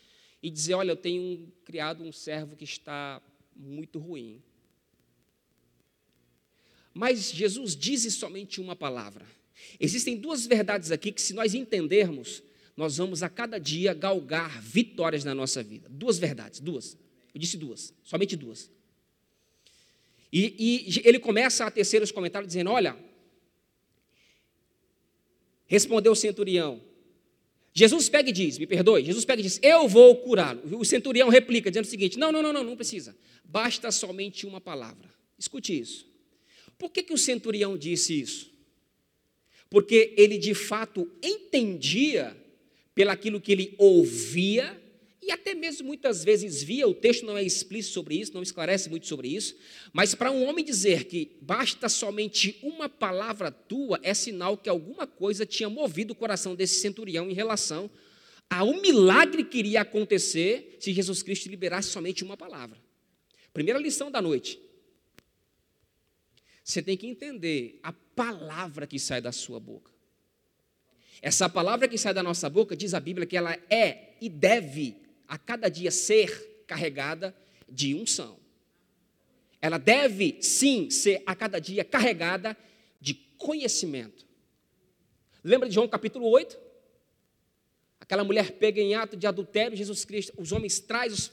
e 0.42 0.50
dizer: 0.50 0.74
Olha, 0.74 0.92
eu 0.92 0.96
tenho 0.96 1.52
criado 1.64 2.02
um 2.02 2.12
servo 2.12 2.56
que 2.56 2.64
está 2.64 3.20
muito 3.54 3.98
ruim. 3.98 4.42
Mas 6.94 7.30
Jesus 7.30 7.76
diz 7.76 8.10
somente 8.14 8.60
uma 8.60 8.74
palavra. 8.74 9.26
Existem 9.78 10.16
duas 10.16 10.46
verdades 10.46 10.90
aqui 10.90 11.12
que, 11.12 11.20
se 11.20 11.34
nós 11.34 11.54
entendermos, 11.54 12.42
nós 12.76 12.96
vamos 12.96 13.22
a 13.22 13.28
cada 13.28 13.58
dia 13.58 13.94
galgar 13.94 14.60
vitórias 14.60 15.24
na 15.24 15.34
nossa 15.34 15.62
vida. 15.62 15.88
Duas 15.88 16.18
verdades, 16.18 16.60
duas. 16.60 16.96
Eu 17.34 17.40
disse 17.40 17.56
duas, 17.56 17.94
somente 18.04 18.36
duas. 18.36 18.70
E, 20.32 20.54
e 20.58 21.02
ele 21.08 21.18
começa 21.18 21.64
a 21.64 21.70
tecer 21.70 22.02
os 22.02 22.10
comentários 22.10 22.48
dizendo: 22.48 22.70
Olha, 22.70 22.96
Respondeu 25.66 26.12
o 26.12 26.16
centurião. 26.16 26.80
Jesus 27.74 28.08
pega 28.08 28.30
e 28.30 28.32
diz, 28.32 28.56
me 28.56 28.66
perdoe, 28.66 29.04
Jesus 29.04 29.24
pega 29.24 29.40
e 29.40 29.42
diz, 29.42 29.60
eu 29.62 29.86
vou 29.86 30.16
curá-lo. 30.16 30.78
O 30.78 30.84
centurião 30.84 31.28
replica, 31.28 31.70
dizendo 31.70 31.84
o 31.84 31.88
seguinte: 31.88 32.18
não, 32.18 32.32
não, 32.32 32.40
não, 32.40 32.52
não, 32.52 32.64
não 32.64 32.76
precisa. 32.76 33.14
Basta 33.44 33.90
somente 33.90 34.46
uma 34.46 34.60
palavra. 34.60 35.12
Escute 35.38 35.78
isso. 35.78 36.06
Por 36.78 36.90
que, 36.90 37.02
que 37.02 37.12
o 37.12 37.18
centurião 37.18 37.76
disse 37.76 38.18
isso? 38.18 38.50
Porque 39.68 40.14
ele 40.16 40.38
de 40.38 40.54
fato 40.54 41.10
entendia, 41.22 42.34
pelaquilo 42.96 43.40
que 43.40 43.52
ele 43.52 43.74
ouvia, 43.76 44.82
e 45.20 45.30
até 45.30 45.54
mesmo 45.54 45.86
muitas 45.86 46.24
vezes 46.24 46.62
via, 46.62 46.88
o 46.88 46.94
texto 46.94 47.26
não 47.26 47.36
é 47.36 47.42
explícito 47.42 47.92
sobre 47.92 48.14
isso, 48.16 48.32
não 48.32 48.42
esclarece 48.42 48.88
muito 48.88 49.06
sobre 49.06 49.28
isso, 49.28 49.54
mas 49.92 50.14
para 50.14 50.32
um 50.32 50.46
homem 50.46 50.64
dizer 50.64 51.04
que 51.04 51.36
basta 51.42 51.90
somente 51.90 52.58
uma 52.62 52.88
palavra 52.88 53.50
tua, 53.50 54.00
é 54.02 54.14
sinal 54.14 54.56
que 54.56 54.70
alguma 54.70 55.06
coisa 55.06 55.44
tinha 55.44 55.68
movido 55.68 56.14
o 56.14 56.16
coração 56.16 56.54
desse 56.54 56.80
centurião 56.80 57.28
em 57.28 57.34
relação 57.34 57.90
a 58.48 58.64
um 58.64 58.80
milagre 58.80 59.44
que 59.44 59.58
iria 59.58 59.82
acontecer 59.82 60.78
se 60.80 60.90
Jesus 60.90 61.22
Cristo 61.22 61.50
liberasse 61.50 61.90
somente 61.90 62.24
uma 62.24 62.36
palavra. 62.36 62.80
Primeira 63.52 63.78
lição 63.78 64.10
da 64.10 64.22
noite. 64.22 64.58
Você 66.64 66.80
tem 66.80 66.96
que 66.96 67.06
entender 67.06 67.78
a 67.82 67.92
palavra 67.92 68.86
que 68.86 68.98
sai 68.98 69.20
da 69.20 69.32
sua 69.32 69.60
boca. 69.60 69.95
Essa 71.22 71.48
palavra 71.48 71.88
que 71.88 71.98
sai 71.98 72.12
da 72.12 72.22
nossa 72.22 72.48
boca, 72.48 72.76
diz 72.76 72.94
a 72.94 73.00
Bíblia, 73.00 73.26
que 73.26 73.36
ela 73.36 73.56
é 73.70 74.14
e 74.20 74.28
deve 74.28 74.96
a 75.26 75.38
cada 75.38 75.68
dia 75.68 75.90
ser 75.90 76.64
carregada 76.66 77.34
de 77.68 77.94
unção. 77.94 78.38
Ela 79.60 79.78
deve, 79.78 80.38
sim, 80.40 80.90
ser 80.90 81.22
a 81.26 81.34
cada 81.34 81.58
dia 81.58 81.84
carregada 81.84 82.56
de 83.00 83.14
conhecimento. 83.14 84.26
Lembra 85.42 85.68
de 85.68 85.74
João 85.74 85.88
capítulo 85.88 86.28
8? 86.28 86.66
Aquela 88.00 88.22
mulher 88.22 88.52
pega 88.52 88.80
em 88.80 88.94
ato 88.94 89.16
de 89.16 89.26
adultério, 89.26 89.76
Jesus 89.76 90.04
Cristo, 90.04 90.32
os 90.38 90.52
homens 90.52 90.78
trazem, 90.78 91.12
os, 91.12 91.32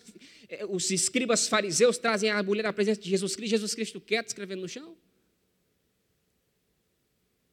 eh, 0.49 0.65
os 0.65 0.89
escribas 0.89 1.47
fariseus 1.47 1.99
trazem 1.99 2.31
a 2.31 2.41
mulher 2.41 2.65
à 2.65 2.73
presença 2.73 2.99
de 2.99 3.09
Jesus 3.09 3.35
Cristo, 3.35 3.51
Jesus 3.51 3.75
Cristo 3.75 4.01
quieto, 4.01 4.27
escrevendo 4.29 4.61
no 4.61 4.69
chão. 4.69 4.95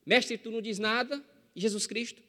Mestre, 0.06 0.38
tu 0.38 0.50
não 0.50 0.62
diz 0.62 0.78
nada, 0.78 1.22
Jesus 1.60 1.86
Cristo. 1.86 2.22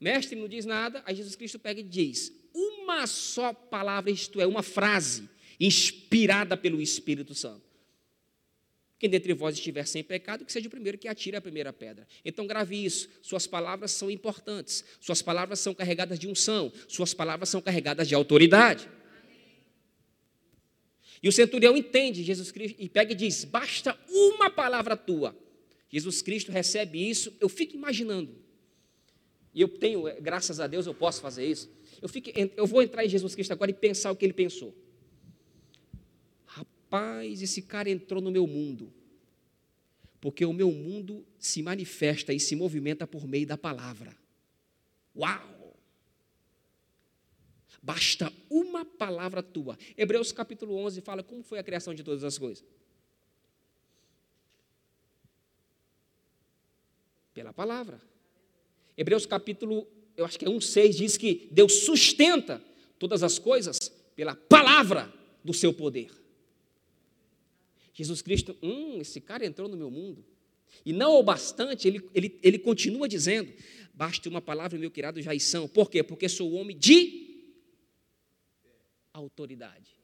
Mestre, 0.00 0.38
não 0.38 0.48
diz 0.48 0.64
nada, 0.64 1.02
aí 1.06 1.14
Jesus 1.14 1.36
Cristo 1.36 1.58
pega 1.58 1.80
e 1.80 1.84
diz: 1.84 2.32
uma 2.54 3.06
só 3.06 3.52
palavra, 3.52 4.10
isto 4.10 4.40
é, 4.40 4.46
uma 4.46 4.62
frase 4.62 5.28
inspirada 5.58 6.56
pelo 6.56 6.80
Espírito 6.80 7.34
Santo. 7.34 7.72
Quem 8.98 9.10
dentre 9.10 9.34
vós 9.34 9.56
estiver 9.56 9.84
sem 9.84 10.04
pecado, 10.04 10.44
que 10.44 10.52
seja 10.52 10.68
o 10.68 10.70
primeiro 10.70 10.96
que 10.96 11.08
atire 11.08 11.36
a 11.36 11.40
primeira 11.40 11.72
pedra. 11.72 12.06
Então 12.24 12.46
grave 12.46 12.84
isso. 12.84 13.08
Suas 13.20 13.48
palavras 13.48 13.90
são 13.90 14.08
importantes. 14.08 14.84
Suas 15.00 15.20
palavras 15.20 15.58
são 15.58 15.74
carregadas 15.74 16.20
de 16.20 16.28
unção. 16.28 16.72
Suas 16.86 17.12
palavras 17.12 17.48
são 17.48 17.60
carregadas 17.60 18.06
de 18.06 18.14
autoridade. 18.14 18.88
E 21.20 21.28
o 21.28 21.32
centurião 21.32 21.76
entende 21.76 22.22
Jesus 22.22 22.52
Cristo 22.52 22.76
e 22.78 22.88
pega 22.88 23.12
e 23.12 23.16
diz: 23.16 23.44
basta 23.44 23.98
uma 24.08 24.48
palavra 24.50 24.96
tua. 24.96 25.36
Jesus 25.92 26.22
Cristo 26.22 26.50
recebe 26.50 27.08
isso. 27.08 27.32
Eu 27.38 27.50
fico 27.50 27.76
imaginando. 27.76 28.34
E 29.54 29.60
eu 29.60 29.68
tenho, 29.68 30.04
graças 30.22 30.58
a 30.58 30.66
Deus, 30.66 30.86
eu 30.86 30.94
posso 30.94 31.20
fazer 31.20 31.46
isso. 31.46 31.70
Eu, 32.00 32.08
fico, 32.08 32.30
eu 32.56 32.66
vou 32.66 32.82
entrar 32.82 33.04
em 33.04 33.08
Jesus 33.08 33.34
Cristo 33.34 33.52
agora 33.52 33.70
e 33.70 33.74
pensar 33.74 34.10
o 34.10 34.16
que 34.16 34.24
ele 34.24 34.32
pensou. 34.32 34.74
Rapaz, 36.46 37.42
esse 37.42 37.60
cara 37.60 37.90
entrou 37.90 38.22
no 38.22 38.30
meu 38.30 38.46
mundo. 38.46 38.90
Porque 40.18 40.44
o 40.46 40.52
meu 40.52 40.72
mundo 40.72 41.26
se 41.38 41.62
manifesta 41.62 42.32
e 42.32 42.40
se 42.40 42.56
movimenta 42.56 43.06
por 43.06 43.28
meio 43.28 43.46
da 43.46 43.58
palavra. 43.58 44.16
Uau! 45.14 45.76
Basta 47.82 48.32
uma 48.48 48.84
palavra 48.84 49.42
tua. 49.42 49.76
Hebreus 49.96 50.32
capítulo 50.32 50.76
11 50.76 51.00
fala 51.02 51.22
como 51.22 51.42
foi 51.42 51.58
a 51.58 51.62
criação 51.62 51.92
de 51.92 52.02
todas 52.02 52.24
as 52.24 52.38
coisas. 52.38 52.64
Pela 57.42 57.52
palavra. 57.52 58.00
Hebreus 58.96 59.26
capítulo 59.26 59.84
eu 60.16 60.24
acho 60.24 60.38
que 60.38 60.44
é 60.44 60.48
1,6 60.48 60.90
diz 60.90 61.16
que 61.16 61.48
Deus 61.50 61.84
sustenta 61.84 62.62
todas 63.00 63.24
as 63.24 63.36
coisas 63.36 63.90
pela 64.14 64.36
palavra 64.36 65.12
do 65.42 65.52
seu 65.52 65.74
poder. 65.74 66.08
Jesus 67.92 68.22
Cristo, 68.22 68.56
hum, 68.62 69.00
esse 69.00 69.20
cara 69.20 69.44
entrou 69.44 69.68
no 69.68 69.76
meu 69.76 69.90
mundo. 69.90 70.24
E 70.86 70.92
não 70.92 71.16
o 71.16 71.22
bastante, 71.24 71.88
ele, 71.88 72.08
ele, 72.14 72.38
ele 72.44 72.60
continua 72.60 73.08
dizendo: 73.08 73.52
basta 73.92 74.28
uma 74.28 74.40
palavra, 74.40 74.78
meu 74.78 74.92
criado 74.92 75.20
Jaição. 75.20 75.66
Por 75.66 75.90
quê? 75.90 76.00
Porque 76.04 76.28
sou 76.28 76.52
homem 76.52 76.78
de 76.78 77.50
autoridade. 79.12 79.96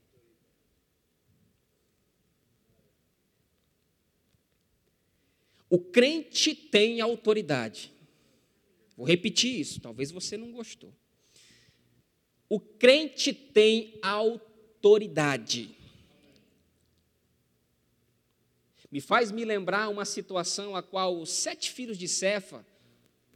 O 5.70 5.78
crente 5.78 6.54
tem 6.54 7.00
autoridade. 7.00 7.92
Vou 8.96 9.06
repetir 9.06 9.60
isso, 9.60 9.80
talvez 9.80 10.10
você 10.10 10.36
não 10.36 10.50
gostou. 10.50 10.92
O 12.48 12.58
crente 12.58 13.32
tem 13.32 13.98
autoridade. 14.02 15.76
Me 18.90 19.00
faz 19.00 19.30
me 19.30 19.44
lembrar 19.44 19.90
uma 19.90 20.06
situação 20.06 20.74
a 20.74 20.82
qual 20.82 21.20
os 21.20 21.30
sete 21.30 21.70
filhos 21.70 21.98
de 21.98 22.08
Cefa, 22.08 22.66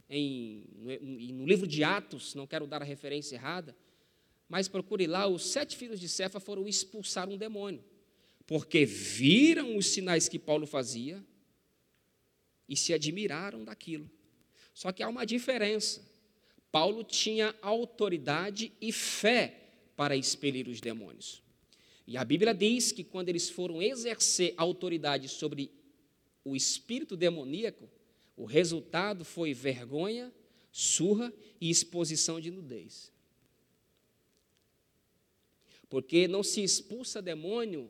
em, 0.09 0.67
no, 1.31 1.45
livro 1.45 1.67
de 1.67 1.83
Atos, 1.83 2.33
não 2.33 2.47
quero 2.47 2.65
dar 2.65 2.81
a 2.81 2.85
referência 2.85 3.35
errada, 3.35 3.75
mas 4.49 4.67
procure 4.67 5.05
lá, 5.05 5.27
os 5.27 5.45
sete 5.45 5.77
filhos 5.77 5.99
de 5.99 6.09
Cefa 6.09 6.39
foram 6.39 6.67
expulsar 6.67 7.29
um 7.29 7.37
demônio, 7.37 7.83
porque 8.47 8.83
viram 8.83 9.77
os 9.77 9.87
sinais 9.87 10.27
que 10.27 10.39
Paulo 10.39 10.65
fazia 10.65 11.23
e 12.73 12.75
se 12.75 12.91
admiraram 12.91 13.63
daquilo. 13.63 14.09
Só 14.73 14.91
que 14.91 15.03
há 15.03 15.07
uma 15.07 15.25
diferença. 15.25 16.01
Paulo 16.71 17.03
tinha 17.03 17.53
autoridade 17.61 18.71
e 18.81 18.91
fé 18.91 19.59
para 19.95 20.17
expelir 20.17 20.67
os 20.67 20.81
demônios. 20.81 21.43
E 22.07 22.17
a 22.17 22.25
Bíblia 22.25 22.51
diz 22.51 22.91
que 22.91 23.03
quando 23.03 23.29
eles 23.29 23.47
foram 23.47 23.79
exercer 23.79 24.55
autoridade 24.57 25.29
sobre 25.29 25.69
o 26.43 26.55
espírito 26.55 27.15
demoníaco, 27.15 27.87
o 28.35 28.43
resultado 28.43 29.23
foi 29.23 29.53
vergonha, 29.53 30.33
surra 30.71 31.31
e 31.61 31.69
exposição 31.69 32.41
de 32.41 32.49
nudez. 32.49 33.11
Porque 35.87 36.27
não 36.27 36.41
se 36.41 36.63
expulsa 36.63 37.21
demônio 37.21 37.87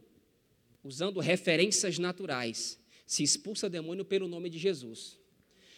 usando 0.83 1.21
referências 1.21 1.97
naturais, 1.97 2.77
se 3.05 3.23
expulsa 3.23 3.69
demônio 3.69 4.05
pelo 4.05 4.27
nome 4.27 4.49
de 4.49 4.57
Jesus. 4.57 5.19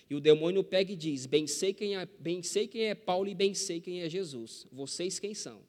E 0.10 0.16
o 0.16 0.20
demônio 0.20 0.64
pega 0.64 0.92
e 0.92 0.96
diz: 0.96 1.26
Bem 1.26 1.48
sei 1.48 1.74
quem 1.74 1.98
é, 1.98 2.06
bem 2.20 2.44
sei 2.44 2.68
quem 2.68 2.84
é 2.84 2.96
Paulo 2.96 3.28
e 3.28 3.36
bem 3.36 3.54
sei 3.54 3.82
quem 3.82 4.02
é 4.02 4.10
Jesus. 4.10 4.68
Vocês 4.72 5.20
quem 5.20 5.34
são? 5.34 5.62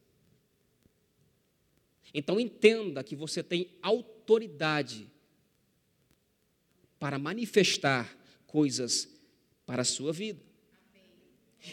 Então 2.12 2.38
entenda 2.38 3.02
que 3.02 3.16
você 3.16 3.42
tem 3.42 3.68
autoridade 3.82 5.10
para 6.98 7.18
manifestar 7.18 8.16
coisas 8.46 9.08
para 9.64 9.82
a 9.82 9.84
sua 9.84 10.12
vida. 10.12 10.40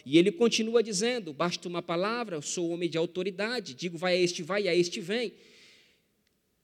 E 0.05 0.17
ele 0.17 0.31
continua 0.31 0.81
dizendo: 0.81 1.33
basta 1.33 1.67
uma 1.67 1.81
palavra, 1.81 2.37
eu 2.37 2.41
sou 2.41 2.69
homem 2.69 2.89
de 2.89 2.97
autoridade, 2.97 3.73
digo 3.73 3.97
vai 3.97 4.13
a 4.15 4.17
este, 4.17 4.41
vai 4.41 4.67
a 4.67 4.75
este, 4.75 4.99
vem. 4.99 5.33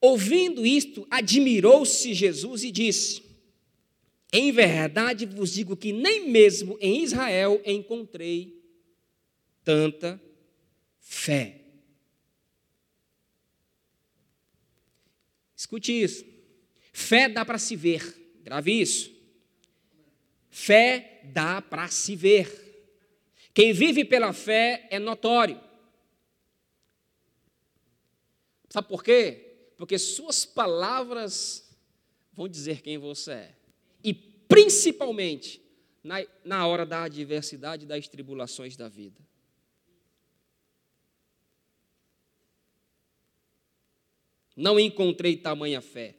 Ouvindo 0.02 0.66
isto, 0.66 1.06
admirou-se 1.10 2.14
Jesus 2.14 2.64
e 2.64 2.72
disse: 2.72 3.22
Em 4.32 4.52
verdade 4.52 5.26
vos 5.26 5.54
digo 5.54 5.76
que 5.76 5.92
nem 5.92 6.30
mesmo 6.30 6.78
em 6.80 7.04
Israel 7.04 7.62
encontrei 7.66 8.64
tanta 9.64 10.22
fé. 11.00 11.62
Escute 15.56 15.92
isso. 15.92 16.26
Fé 16.94 17.28
dá 17.28 17.44
para 17.44 17.58
se 17.58 17.76
ver. 17.76 18.40
Grave 18.42 18.82
isso. 18.82 19.14
Fé 20.50 21.22
dá 21.26 21.62
para 21.62 21.90
se 21.90 22.16
ver. 22.16 22.70
Quem 23.54 23.74
vive 23.74 24.06
pela 24.06 24.32
fé 24.32 24.88
é 24.90 24.98
notório. 24.98 25.62
Sabe 28.70 28.88
por 28.88 29.04
quê? 29.04 29.49
Porque 29.80 29.98
suas 29.98 30.44
palavras 30.44 31.66
vão 32.34 32.50
dizer 32.50 32.82
quem 32.82 32.98
você 32.98 33.32
é. 33.32 33.56
E 34.04 34.14
principalmente 34.14 35.62
na, 36.04 36.18
na 36.44 36.68
hora 36.68 36.86
da 36.86 37.04
adversidade 37.04 37.86
e 37.86 37.88
das 37.88 38.06
tribulações 38.10 38.76
da 38.76 38.90
vida. 38.90 39.22
Não 44.54 44.78
encontrei 44.78 45.38
tamanha 45.38 45.80
fé. 45.80 46.18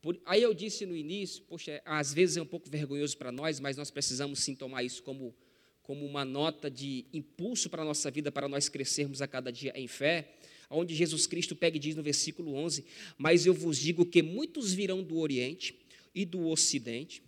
Por, 0.00 0.18
aí 0.24 0.40
eu 0.40 0.54
disse 0.54 0.86
no 0.86 0.96
início, 0.96 1.42
poxa, 1.42 1.82
às 1.84 2.14
vezes 2.14 2.38
é 2.38 2.42
um 2.42 2.46
pouco 2.46 2.70
vergonhoso 2.70 3.18
para 3.18 3.30
nós, 3.30 3.60
mas 3.60 3.76
nós 3.76 3.90
precisamos 3.90 4.38
sim 4.38 4.54
tomar 4.54 4.84
isso 4.84 5.02
como, 5.02 5.36
como 5.82 6.06
uma 6.06 6.24
nota 6.24 6.70
de 6.70 7.04
impulso 7.12 7.68
para 7.68 7.82
a 7.82 7.84
nossa 7.84 8.10
vida, 8.10 8.32
para 8.32 8.48
nós 8.48 8.70
crescermos 8.70 9.20
a 9.20 9.28
cada 9.28 9.52
dia 9.52 9.78
em 9.78 9.86
fé, 9.86 10.32
onde 10.72 10.94
Jesus 10.94 11.26
Cristo 11.26 11.54
pega 11.54 11.76
e 11.76 11.80
diz 11.80 11.94
no 11.94 12.02
versículo 12.02 12.54
11: 12.54 12.84
Mas 13.16 13.46
eu 13.46 13.54
vos 13.54 13.78
digo 13.78 14.04
que 14.04 14.22
muitos 14.22 14.72
virão 14.72 15.02
do 15.02 15.18
Oriente 15.18 15.74
e 16.14 16.24
do 16.24 16.48
Ocidente, 16.48 17.22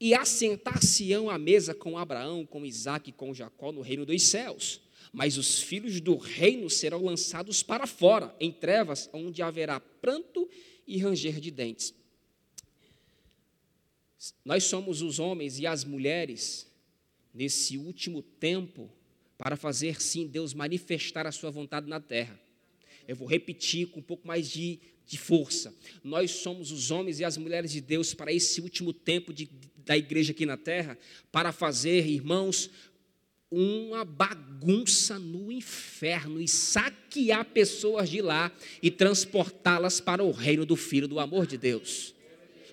e 0.00 0.14
assentar-se-ão 0.14 1.28
à 1.28 1.38
mesa 1.38 1.74
com 1.74 1.98
Abraão, 1.98 2.46
com 2.46 2.64
Isaac 2.64 3.10
e 3.10 3.12
com 3.12 3.34
Jacó 3.34 3.72
no 3.72 3.80
reino 3.80 4.06
dos 4.06 4.22
céus 4.22 4.80
mas 5.12 5.38
os 5.38 5.60
filhos 5.60 6.00
do 6.00 6.16
reino 6.16 6.68
serão 6.68 7.02
lançados 7.02 7.62
para 7.62 7.86
fora, 7.86 8.36
em 8.38 8.52
trevas, 8.52 9.08
onde 9.14 9.40
haverá 9.40 9.80
pranto 9.80 10.46
e 10.86 10.98
ranger 10.98 11.40
de 11.40 11.50
dentes. 11.50 11.94
Nós 14.44 14.64
somos 14.64 15.02
os 15.02 15.18
homens 15.18 15.58
e 15.58 15.66
as 15.66 15.84
mulheres, 15.84 16.70
nesse 17.32 17.78
último 17.78 18.22
tempo, 18.22 18.90
para 19.38 19.56
fazer 19.56 20.00
sim 20.00 20.26
Deus 20.26 20.54
manifestar 20.54 21.26
a 21.26 21.32
sua 21.32 21.50
vontade 21.50 21.88
na 21.88 22.00
terra. 22.00 22.40
Eu 23.06 23.16
vou 23.16 23.28
repetir 23.28 23.88
com 23.88 24.00
um 24.00 24.02
pouco 24.02 24.26
mais 24.26 24.50
de, 24.50 24.78
de 25.06 25.16
força. 25.16 25.74
Nós 26.02 26.30
somos 26.30 26.72
os 26.72 26.90
homens 26.90 27.20
e 27.20 27.24
as 27.24 27.36
mulheres 27.36 27.70
de 27.70 27.80
Deus 27.80 28.14
para 28.14 28.32
esse 28.32 28.60
último 28.60 28.92
tempo 28.92 29.32
de, 29.32 29.48
da 29.84 29.96
igreja 29.96 30.32
aqui 30.32 30.44
na 30.44 30.56
terra, 30.56 30.98
para 31.30 31.52
fazer, 31.52 32.06
irmãos, 32.06 32.70
uma 33.50 34.04
bagunça 34.04 35.18
no 35.18 35.52
inferno 35.52 36.40
e 36.40 36.48
saquear 36.48 37.44
pessoas 37.44 38.10
de 38.10 38.20
lá 38.20 38.50
e 38.82 38.90
transportá-las 38.90 40.00
para 40.00 40.24
o 40.24 40.32
reino 40.32 40.66
do 40.66 40.74
Filho 40.74 41.06
do 41.06 41.20
amor 41.20 41.46
de 41.46 41.56
Deus. 41.56 42.15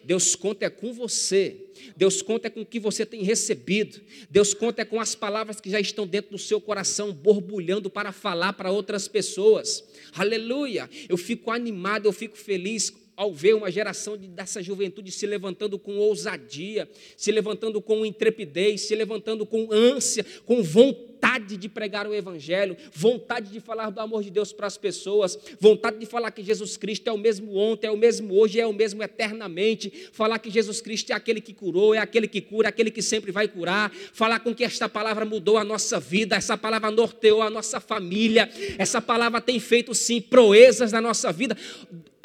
Deus 0.04 0.36
conta 0.36 0.66
é 0.66 0.70
com 0.70 0.94
você. 0.94 1.58
Deus 1.96 2.22
conta 2.22 2.48
é 2.48 2.50
com 2.50 2.62
o 2.62 2.66
que 2.66 2.80
você 2.80 3.06
tem 3.06 3.24
recebido. 3.24 4.02
Deus 4.30 4.54
conta 4.54 4.82
é 4.82 4.86
com 4.86 5.00
as 5.00 5.16
palavras 5.16 5.60
que 5.60 5.70
já 5.70 5.80
estão 5.80 6.06
dentro 6.06 6.32
do 6.32 6.38
seu 6.38 6.60
coração, 6.60 7.13
borbulhando 7.13 7.89
para 7.89 8.12
falar 8.12 8.54
para 8.54 8.72
outras 8.72 9.08
pessoas. 9.08 9.84
Aleluia! 10.13 10.89
Eu 11.08 11.18
fico 11.18 11.52
animado, 11.52 12.06
eu 12.06 12.13
fico 12.13 12.38
feliz 12.38 12.94
ao 13.16 13.32
ver 13.32 13.54
uma 13.56 13.72
geração 13.72 14.18
de, 14.18 14.28
dessa 14.28 14.62
juventude 14.62 15.12
se 15.12 15.26
levantando 15.28 15.78
com 15.78 15.98
ousadia, 15.98 16.89
se 17.16 17.32
levantando 17.32 17.82
com 17.82 18.06
intrepidez, 18.06 18.82
se 18.82 18.96
levantando 18.96 19.46
com 19.46 19.72
ânsia, 19.72 20.26
com 20.46 20.63
vontade 20.63 21.12
de 21.57 21.69
pregar 21.69 22.05
o 22.05 22.13
Evangelho, 22.13 22.75
vontade 22.93 23.49
de 23.49 23.59
falar 23.59 23.89
do 23.89 23.99
amor 23.99 24.23
de 24.23 24.29
Deus 24.29 24.51
para 24.51 24.67
as 24.67 24.77
pessoas, 24.77 25.39
vontade 25.59 25.97
de 25.97 26.05
falar 26.05 26.31
que 26.31 26.43
Jesus 26.43 26.75
Cristo 26.75 27.07
é 27.07 27.12
o 27.13 27.17
mesmo 27.17 27.55
ontem, 27.55 27.88
é 27.88 27.91
o 27.91 27.97
mesmo 27.97 28.38
hoje, 28.38 28.59
é 28.59 28.67
o 28.67 28.73
mesmo 28.73 29.01
eternamente, 29.01 30.09
falar 30.12 30.38
que 30.39 30.49
Jesus 30.49 30.81
Cristo 30.81 31.12
é 31.12 31.15
aquele 31.15 31.39
que 31.39 31.53
curou, 31.53 31.95
é 31.95 31.97
aquele 31.97 32.27
que 32.27 32.41
cura, 32.41 32.67
é 32.67 32.69
aquele 32.69 32.91
que 32.91 33.01
sempre 33.01 33.31
vai 33.31 33.47
curar, 33.47 33.91
falar 34.13 34.39
com 34.39 34.53
que 34.53 34.63
esta 34.63 34.89
palavra 34.89 35.23
mudou 35.23 35.57
a 35.57 35.63
nossa 35.63 35.99
vida, 35.99 36.36
essa 36.36 36.57
palavra 36.57 36.91
norteou 36.91 37.41
a 37.41 37.49
nossa 37.49 37.79
família, 37.79 38.49
essa 38.77 39.01
palavra 39.01 39.39
tem 39.39 39.59
feito 39.59 39.93
sim 39.93 40.19
proezas 40.19 40.91
na 40.91 40.99
nossa 40.99 41.31
vida 41.31 41.57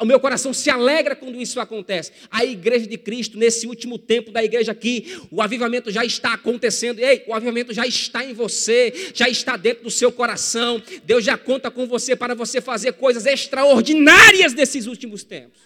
o 0.01 0.05
meu 0.05 0.19
coração 0.19 0.53
se 0.53 0.69
alegra 0.69 1.13
quando 1.13 1.41
isso 1.41 1.59
acontece. 1.59 2.13
A 2.31 2.45
igreja 2.45 2.87
de 2.87 2.97
Cristo, 2.97 3.37
nesse 3.37 3.67
último 3.67 3.99
tempo 3.99 4.31
da 4.31 4.41
igreja 4.41 4.71
aqui, 4.71 5.19
o 5.29 5.41
avivamento 5.41 5.91
já 5.91 6.05
está 6.05 6.33
acontecendo. 6.33 6.99
Ei, 6.99 7.23
o 7.27 7.33
avivamento 7.33 7.73
já 7.73 7.85
está 7.85 8.23
em 8.23 8.33
você, 8.33 8.88
já 9.13 9.27
está 9.29 9.57
dentro 9.57 9.83
do 9.83 9.91
seu 9.91 10.11
coração. 10.11 10.81
Deus 11.03 11.23
já 11.23 11.37
conta 11.37 11.69
com 11.69 11.87
você 11.87 12.15
para 12.15 12.35
você 12.35 12.61
fazer 12.61 12.93
coisas 12.93 13.25
extraordinárias 13.25 14.53
nesses 14.53 14.85
últimos 14.85 15.23
tempos. 15.23 15.59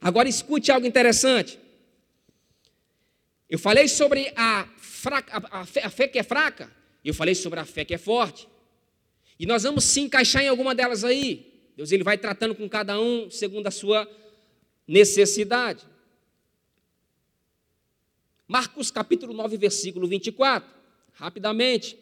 Agora 0.00 0.28
escute 0.28 0.72
algo 0.72 0.86
interessante. 0.86 1.58
Eu 3.48 3.58
falei 3.58 3.88
sobre 3.88 4.32
a, 4.36 4.66
fraca, 4.78 5.42
a, 5.50 5.66
fé, 5.66 5.84
a 5.84 5.90
fé 5.90 6.08
que 6.08 6.18
é 6.18 6.22
fraca, 6.22 6.70
eu 7.04 7.12
falei 7.12 7.34
sobre 7.34 7.58
a 7.58 7.64
fé 7.64 7.84
que 7.84 7.94
é 7.94 7.98
forte. 7.98 8.48
E 9.38 9.46
nós 9.46 9.62
vamos 9.62 9.84
se 9.84 10.00
encaixar 10.00 10.42
em 10.42 10.48
alguma 10.48 10.74
delas 10.74 11.02
aí. 11.02 11.50
Deus 11.76 11.90
ele 11.90 12.04
vai 12.04 12.18
tratando 12.18 12.54
com 12.54 12.68
cada 12.68 13.00
um 13.00 13.30
segundo 13.30 13.66
a 13.66 13.70
sua 13.70 14.08
necessidade. 14.86 15.84
Marcos 18.46 18.90
capítulo 18.90 19.32
9, 19.32 19.56
versículo 19.56 20.06
24. 20.06 20.79
Rapidamente. 21.20 21.98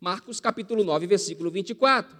Marcos 0.00 0.40
capítulo 0.40 0.82
9, 0.82 1.06
versículo 1.06 1.52
24. 1.52 2.16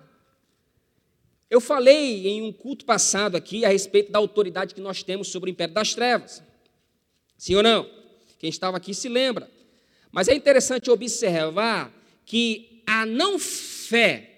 Eu 1.51 1.61
falei 1.61 2.29
em 2.29 2.43
um 2.43 2.53
culto 2.53 2.85
passado 2.85 3.37
aqui 3.37 3.65
a 3.65 3.69
respeito 3.69 4.13
da 4.13 4.21
autoridade 4.21 4.77
que 4.77 4.81
nós 4.81 5.03
temos 5.03 5.27
sobre 5.27 5.51
o 5.51 5.53
império 5.53 5.75
das 5.75 5.93
trevas. 5.93 6.41
Sim 7.37 7.57
ou 7.57 7.65
não? 7.65 7.91
Quem 8.39 8.49
estava 8.49 8.77
aqui 8.77 8.95
se 8.95 9.09
lembra. 9.09 9.51
Mas 10.13 10.29
é 10.29 10.37
interessante 10.37 10.89
observar 10.89 11.93
que 12.25 12.81
a 12.87 13.05
não 13.05 13.41
fé 13.41 14.31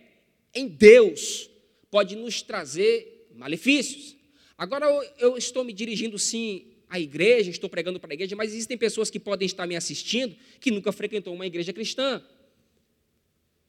em 0.54 0.66
Deus 0.66 1.50
pode 1.90 2.16
nos 2.16 2.40
trazer 2.40 3.28
malefícios. 3.34 4.16
Agora 4.56 4.86
eu 5.18 5.36
estou 5.36 5.62
me 5.62 5.74
dirigindo 5.74 6.18
sim 6.18 6.67
à 6.88 6.98
igreja, 6.98 7.50
estou 7.50 7.68
pregando 7.68 8.00
para 8.00 8.12
a 8.12 8.14
igreja, 8.14 8.34
mas 8.34 8.52
existem 8.52 8.76
pessoas 8.76 9.10
que 9.10 9.20
podem 9.20 9.46
estar 9.46 9.66
me 9.66 9.76
assistindo 9.76 10.34
que 10.60 10.70
nunca 10.70 10.90
frequentou 10.92 11.34
uma 11.34 11.46
igreja 11.46 11.72
cristã. 11.72 12.22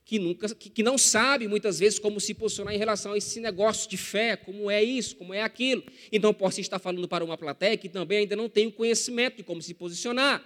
Que, 0.06 0.18
nunca, 0.18 0.56
que, 0.56 0.70
que 0.72 0.82
não 0.82 0.98
sabe 0.98 1.48
muitas 1.48 1.80
vezes 1.80 2.00
como 2.00 2.20
se 2.20 2.34
posicionar 2.34 2.74
em 2.74 2.78
relação 2.78 3.14
a 3.14 3.18
esse 3.18 3.40
negócio 3.40 3.88
de 3.88 3.96
fé, 3.96 4.36
como 4.36 4.72
é 4.72 4.84
isso, 4.84 5.16
como 5.16 5.34
é 5.34 5.44
aquilo. 5.44 5.84
Então, 6.12 6.34
posso 6.34 6.60
estar 6.60 6.80
falando 6.80 7.08
para 7.08 7.24
uma 7.24 7.38
plateia 7.38 7.78
que 7.78 7.88
também 7.88 8.20
ainda 8.20 8.36
não 8.36 8.50
tem 8.50 8.68
o 8.68 8.72
conhecimento 8.72 9.38
de 9.38 9.44
como 9.44 9.62
se 9.62 9.74
posicionar. 9.74 10.44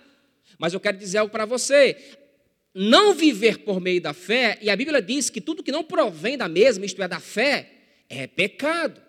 Mas 0.58 0.74
eu 0.74 0.80
quero 0.80 0.98
dizer 0.98 1.20
algo 1.20 1.32
para 1.32 1.46
você: 1.46 1.98
não 2.74 3.14
viver 3.14 3.60
por 3.60 3.80
meio 3.80 4.02
da 4.02 4.14
fé, 4.14 4.58
e 4.62 4.70
a 4.70 4.76
Bíblia 4.76 5.02
diz 5.02 5.30
que 5.30 5.40
tudo 5.40 5.64
que 5.64 5.72
não 5.72 5.84
provém 5.84 6.38
da 6.38 6.50
mesma, 6.50 6.86
isto 6.86 7.02
é, 7.02 7.08
da 7.08 7.20
fé, 7.20 7.72
é 8.10 8.28
pecado. 8.28 9.02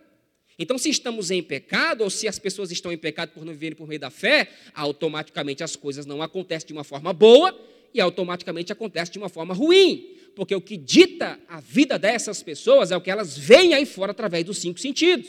Então, 0.59 0.79
se 0.79 0.89
estamos 0.89 1.31
em 1.31 1.43
pecado, 1.43 2.03
ou 2.03 2.11
se 2.11 2.29
as 2.29 2.39
pessoas 2.39 2.71
estão 2.71 2.93
em 2.93 2.99
pecado 2.99 3.31
por 3.31 3.45
não 3.45 3.53
viverem 3.53 3.77
por 3.77 3.89
meio 3.89 4.01
da 4.01 4.11
fé, 4.11 4.49
automaticamente 4.73 5.65
as 5.65 5.75
coisas 5.75 6.07
não 6.07 6.23
acontecem 6.23 6.69
de 6.69 6.73
uma 6.73 6.85
forma 6.85 7.13
boa 7.13 7.59
e 7.93 8.01
automaticamente 8.01 8.73
acontecem 8.73 9.13
de 9.13 9.19
uma 9.19 9.29
forma 9.29 9.53
ruim. 9.53 10.17
Porque 10.35 10.55
o 10.55 10.61
que 10.61 10.77
dita 10.77 11.39
a 11.49 11.61
vida 11.61 11.99
dessas 11.99 12.43
pessoas 12.43 12.91
é 12.91 12.97
o 12.97 13.01
que 13.01 13.11
elas 13.11 13.37
veem 13.37 13.75
aí 13.75 13.87
fora 13.87 14.13
através 14.13 14.45
dos 14.45 14.59
cinco 14.59 14.79
sentidos. 14.79 15.29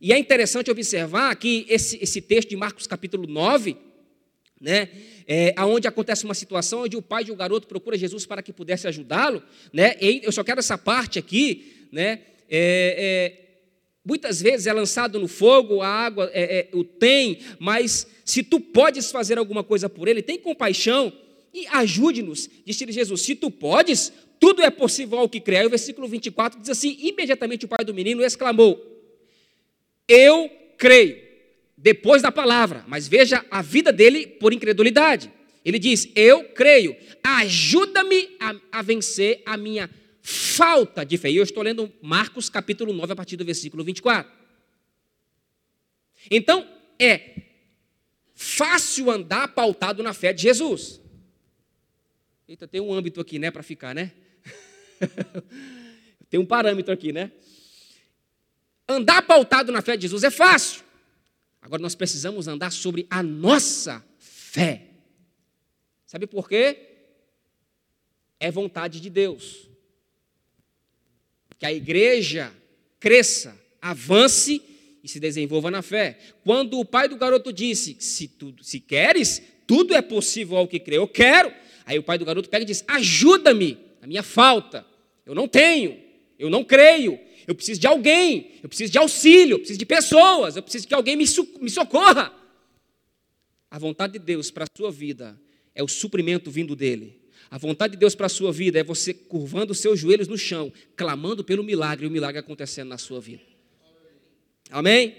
E 0.00 0.12
é 0.12 0.18
interessante 0.18 0.70
observar 0.70 1.34
que 1.36 1.64
esse, 1.68 1.98
esse 2.02 2.20
texto 2.20 2.50
de 2.50 2.56
Marcos 2.56 2.86
capítulo 2.86 3.26
9, 3.26 3.76
né, 4.60 4.90
é, 5.26 5.54
onde 5.62 5.88
acontece 5.88 6.24
uma 6.24 6.34
situação 6.34 6.82
onde 6.82 6.96
o 6.96 7.02
pai 7.02 7.24
de 7.24 7.32
um 7.32 7.36
garoto 7.36 7.66
procura 7.66 7.96
Jesus 7.96 8.26
para 8.26 8.42
que 8.42 8.52
pudesse 8.52 8.86
ajudá-lo, 8.86 9.42
né, 9.72 9.96
eu 10.00 10.32
só 10.32 10.44
quero 10.44 10.60
essa 10.60 10.76
parte 10.76 11.18
aqui, 11.18 11.86
né, 11.92 12.20
é, 12.48 12.96
é, 12.98 13.44
muitas 14.04 14.40
vezes 14.40 14.66
é 14.66 14.72
lançado 14.72 15.18
no 15.18 15.28
fogo, 15.28 15.80
a 15.80 15.88
água 15.88 16.30
é, 16.32 16.68
é, 16.72 16.76
o 16.76 16.84
tem, 16.84 17.38
mas 17.58 18.06
se 18.24 18.42
tu 18.42 18.60
podes 18.60 19.10
fazer 19.10 19.38
alguma 19.38 19.64
coisa 19.64 19.88
por 19.88 20.08
ele, 20.08 20.22
tem 20.22 20.38
compaixão 20.38 21.12
e 21.52 21.66
ajude-nos, 21.68 22.50
disse 22.66 22.90
Jesus, 22.90 23.22
se 23.22 23.34
tu 23.34 23.50
podes, 23.50 24.12
tudo 24.40 24.62
é 24.62 24.70
possível 24.70 25.18
ao 25.18 25.28
que 25.28 25.40
crê. 25.40 25.58
Aí 25.58 25.66
o 25.66 25.70
versículo 25.70 26.08
24 26.08 26.60
diz 26.60 26.68
assim: 26.68 26.96
imediatamente 27.00 27.64
o 27.64 27.68
pai 27.68 27.84
do 27.84 27.94
menino 27.94 28.22
exclamou: 28.22 28.78
Eu 30.08 30.50
creio, 30.76 31.16
depois 31.78 32.20
da 32.20 32.32
palavra, 32.32 32.84
mas 32.86 33.08
veja 33.08 33.44
a 33.50 33.62
vida 33.62 33.92
dele 33.92 34.26
por 34.26 34.52
incredulidade. 34.52 35.30
Ele 35.64 35.78
diz: 35.78 36.08
Eu 36.14 36.44
creio, 36.44 36.96
ajuda-me 37.22 38.36
a, 38.38 38.54
a 38.72 38.82
vencer 38.82 39.42
a 39.46 39.56
minha 39.56 39.88
falta 40.24 41.04
de 41.04 41.18
fé. 41.18 41.30
E 41.30 41.36
eu 41.36 41.44
estou 41.44 41.62
lendo 41.62 41.92
Marcos 42.00 42.48
capítulo 42.48 42.94
9, 42.94 43.12
a 43.12 43.16
partir 43.16 43.36
do 43.36 43.44
versículo 43.44 43.84
24. 43.84 44.32
Então, 46.30 46.66
é 46.98 47.42
fácil 48.34 49.10
andar 49.10 49.48
pautado 49.48 50.02
na 50.02 50.14
fé 50.14 50.32
de 50.32 50.40
Jesus. 50.40 50.98
Eita, 52.48 52.66
tem 52.66 52.80
um 52.80 52.92
âmbito 52.94 53.20
aqui, 53.20 53.38
né, 53.38 53.50
para 53.50 53.62
ficar, 53.62 53.94
né? 53.94 54.12
tem 56.30 56.40
um 56.40 56.46
parâmetro 56.46 56.94
aqui, 56.94 57.12
né? 57.12 57.30
Andar 58.88 59.20
pautado 59.26 59.70
na 59.70 59.82
fé 59.82 59.94
de 59.94 60.02
Jesus 60.02 60.24
é 60.24 60.30
fácil. 60.30 60.82
Agora 61.60 61.82
nós 61.82 61.94
precisamos 61.94 62.48
andar 62.48 62.72
sobre 62.72 63.06
a 63.10 63.22
nossa 63.22 64.02
fé. 64.18 64.88
Sabe 66.06 66.26
por 66.26 66.48
quê? 66.48 66.78
É 68.40 68.50
vontade 68.50 69.00
de 69.00 69.10
Deus 69.10 69.73
que 71.58 71.66
a 71.66 71.72
igreja 71.72 72.52
cresça, 72.98 73.58
avance 73.80 74.62
e 75.02 75.08
se 75.08 75.20
desenvolva 75.20 75.70
na 75.70 75.82
fé. 75.82 76.18
Quando 76.42 76.78
o 76.78 76.84
pai 76.84 77.08
do 77.08 77.16
garoto 77.16 77.52
disse: 77.52 77.96
Se, 77.98 78.26
tu, 78.26 78.54
se 78.62 78.80
queres, 78.80 79.42
tudo 79.66 79.94
é 79.94 80.02
possível 80.02 80.56
ao 80.56 80.66
que 80.66 80.80
crê, 80.80 80.96
eu 80.96 81.06
quero. 81.06 81.52
Aí 81.84 81.98
o 81.98 82.02
pai 82.02 82.16
do 82.16 82.24
garoto 82.24 82.48
pega 82.48 82.62
e 82.62 82.66
diz: 82.66 82.82
Ajuda-me, 82.88 83.78
a 84.00 84.06
minha 84.06 84.22
falta. 84.22 84.86
Eu 85.26 85.34
não 85.34 85.48
tenho, 85.48 85.98
eu 86.38 86.50
não 86.50 86.62
creio, 86.64 87.18
eu 87.46 87.54
preciso 87.54 87.80
de 87.80 87.86
alguém, 87.86 88.52
eu 88.62 88.68
preciso 88.68 88.92
de 88.92 88.98
auxílio, 88.98 89.54
eu 89.54 89.58
preciso 89.58 89.78
de 89.78 89.86
pessoas, 89.86 90.56
eu 90.56 90.62
preciso 90.62 90.86
que 90.86 90.94
alguém 90.94 91.16
me, 91.16 91.24
me 91.60 91.70
socorra. 91.70 92.32
A 93.70 93.78
vontade 93.78 94.14
de 94.14 94.18
Deus 94.18 94.50
para 94.50 94.64
a 94.64 94.76
sua 94.76 94.90
vida 94.90 95.38
é 95.74 95.82
o 95.82 95.88
suprimento 95.88 96.50
vindo 96.50 96.76
dele. 96.76 97.23
A 97.54 97.58
vontade 97.58 97.92
de 97.92 97.98
Deus 98.00 98.16
para 98.16 98.26
a 98.26 98.28
sua 98.28 98.50
vida 98.50 98.80
é 98.80 98.82
você 98.82 99.14
curvando 99.14 99.70
os 99.70 99.78
seus 99.78 100.00
joelhos 100.00 100.26
no 100.26 100.36
chão, 100.36 100.72
clamando 100.96 101.44
pelo 101.44 101.62
milagre 101.62 102.04
e 102.04 102.08
o 102.08 102.10
milagre 102.10 102.40
acontecendo 102.40 102.88
na 102.88 102.98
sua 102.98 103.20
vida. 103.20 103.44
Amém? 104.70 105.16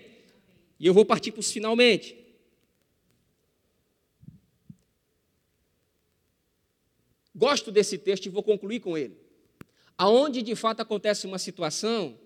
E 0.77 0.85
eu 0.85 0.93
vou 0.93 1.05
partir 1.05 1.31
para 1.31 1.39
os 1.39 1.49
finalmente. 1.49 2.13
Gosto 7.33 7.71
desse 7.71 7.97
texto 7.97 8.25
e 8.25 8.29
vou 8.29 8.43
concluir 8.43 8.81
com 8.81 8.97
ele. 8.97 9.15
Aonde 9.97 10.41
de 10.41 10.55
fato 10.55 10.81
acontece 10.81 11.25
uma 11.25 11.39
situação, 11.39 12.19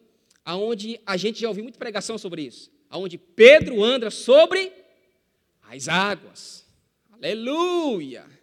aonde 0.43 0.99
a 1.05 1.17
gente 1.17 1.39
já 1.39 1.49
ouviu 1.49 1.63
muita 1.63 1.77
pregação 1.77 2.17
sobre 2.17 2.41
isso, 2.41 2.71
aonde 2.89 3.19
Pedro 3.19 3.83
anda 3.83 4.09
sobre 4.09 4.73
as 5.61 5.87
águas. 5.87 6.65
Aleluia! 7.11 8.38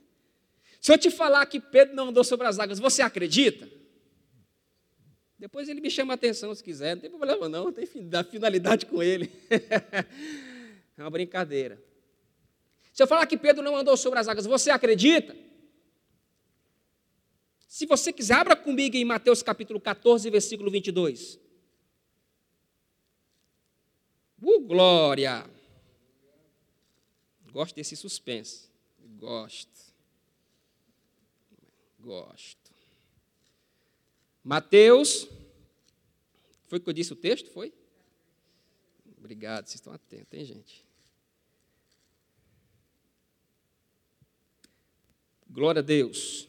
Se 0.87 0.92
eu 0.92 0.99
te 0.99 1.11
falar 1.11 1.44
que 1.46 1.59
Pedro 1.59 1.96
não 1.96 2.11
andou 2.11 2.22
sobre 2.22 2.46
as 2.46 2.61
águas, 2.61 2.79
você 2.79 3.03
acredita? 3.03 3.68
Depois 5.37 5.68
ele 5.68 5.81
me 5.81 5.90
chama 5.90 6.12
a 6.12 6.14
atenção 6.14 6.55
se 6.55 6.62
quiser, 6.62 6.94
não 6.94 7.01
tem 7.01 7.11
problema 7.11 7.49
não, 7.49 7.72
tem 7.72 7.85
finalidade 8.31 8.87
com 8.87 9.03
ele. 9.03 9.29
é 10.96 11.03
uma 11.03 11.11
brincadeira. 11.11 11.83
Se 12.92 13.03
eu 13.03 13.07
falar 13.09 13.27
que 13.27 13.37
Pedro 13.37 13.64
não 13.64 13.77
andou 13.77 13.96
sobre 13.96 14.20
as 14.20 14.29
águas, 14.29 14.46
você 14.46 14.70
acredita? 14.70 15.37
Se 17.66 17.85
você 17.85 18.12
quiser, 18.12 18.35
abra 18.35 18.55
comigo 18.55 18.94
em 18.94 19.05
Mateus 19.05 19.42
capítulo 19.42 19.81
14, 19.81 20.31
versículo 20.31 20.70
22. 20.70 21.37
Uh, 24.40 24.61
glória! 24.61 25.51
Gosto 27.51 27.75
desse 27.75 27.96
suspense. 27.96 28.70
Gosto. 29.18 29.86
Gosto. 32.07 32.71
Mateus. 34.45 35.29
Foi 36.69 36.79
que 36.79 36.88
eu 36.88 36.92
disse 36.92 37.12
o 37.12 37.16
texto? 37.16 37.51
Foi? 37.51 37.75
Obrigado, 39.19 39.66
vocês 39.66 39.75
estão 39.75 39.92
atentos, 39.92 40.33
hein, 40.33 40.45
gente? 40.45 40.85
Glória 45.51 45.81
a 45.81 45.83
Deus. 45.83 46.49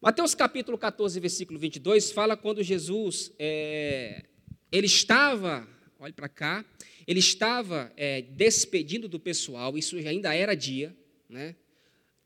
Mateus 0.00 0.34
capítulo 0.34 0.76
14, 0.76 1.20
versículo 1.20 1.56
22, 1.56 2.10
fala 2.10 2.36
quando 2.36 2.60
Jesus, 2.60 3.32
é, 3.38 4.24
ele 4.72 4.86
estava, 4.88 5.68
olhe 6.00 6.12
para 6.12 6.28
cá, 6.28 6.64
ele 7.06 7.20
estava 7.20 7.92
é, 7.96 8.22
despedindo 8.22 9.08
do 9.08 9.20
pessoal, 9.20 9.78
isso 9.78 9.96
ainda 9.96 10.34
era 10.34 10.56
dia, 10.56 10.96
né? 11.28 11.54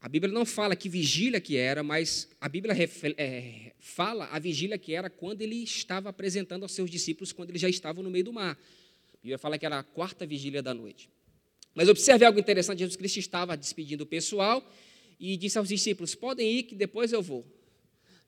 A 0.02 0.08
Bíblia 0.08 0.34
não 0.34 0.44
fala 0.44 0.74
que 0.74 0.88
vigília 0.88 1.40
que 1.40 1.56
era, 1.56 1.80
mas 1.80 2.28
a 2.40 2.48
Bíblia 2.48 2.74
é, 3.16 3.72
fala 3.78 4.26
a 4.32 4.38
vigília 4.40 4.76
que 4.76 4.92
era 4.92 5.08
quando 5.08 5.42
ele 5.42 5.62
estava 5.62 6.08
apresentando 6.08 6.64
aos 6.64 6.72
seus 6.72 6.90
discípulos, 6.90 7.32
quando 7.32 7.50
eles 7.50 7.62
já 7.62 7.68
estavam 7.68 8.02
no 8.02 8.10
meio 8.10 8.24
do 8.24 8.32
mar. 8.32 8.58
A 9.14 9.16
Bíblia 9.18 9.38
fala 9.38 9.56
que 9.56 9.64
era 9.64 9.78
a 9.78 9.82
quarta 9.84 10.26
vigília 10.26 10.60
da 10.60 10.74
noite. 10.74 11.08
Mas 11.72 11.88
observe 11.88 12.24
algo 12.24 12.36
interessante: 12.36 12.80
Jesus 12.80 12.96
Cristo 12.96 13.20
estava 13.20 13.56
despedindo 13.56 14.02
o 14.02 14.06
pessoal 14.06 14.68
e 15.20 15.36
disse 15.36 15.56
aos 15.56 15.68
discípulos: 15.68 16.16
podem 16.16 16.50
ir, 16.50 16.64
que 16.64 16.74
depois 16.74 17.12
eu 17.12 17.22
vou. 17.22 17.46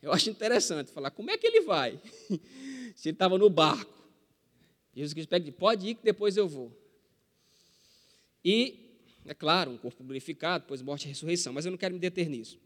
Eu 0.01 0.13
acho 0.13 0.31
interessante 0.31 0.93
falar: 0.93 1.11
como 1.11 1.33
é 1.33 1.37
que 1.37 1.45
ele 1.45 1.63
vai? 1.63 2.01
Se 2.95 3.09
ele 3.09 3.17
estava 3.17 3.37
no 3.37 3.51
barco. 3.51 3.93
Jesus 4.95 5.13
Cristo 5.13 5.29
pede: 5.29 5.51
pode 5.51 5.89
ir, 5.89 5.95
que 5.97 6.05
depois 6.05 6.37
eu 6.37 6.47
vou. 6.47 6.73
E 8.45 8.84
é 9.27 9.35
claro, 9.35 9.71
um 9.71 9.77
corpo 9.77 10.05
glorificado, 10.05 10.65
depois 10.65 10.83
morte 10.83 11.07
e 11.07 11.09
ressurreição, 11.09 11.53
mas 11.53 11.65
eu 11.65 11.71
não 11.71 11.79
quero 11.79 11.95
me 11.95 12.01
deter 12.01 12.29
nisso. 12.29 12.59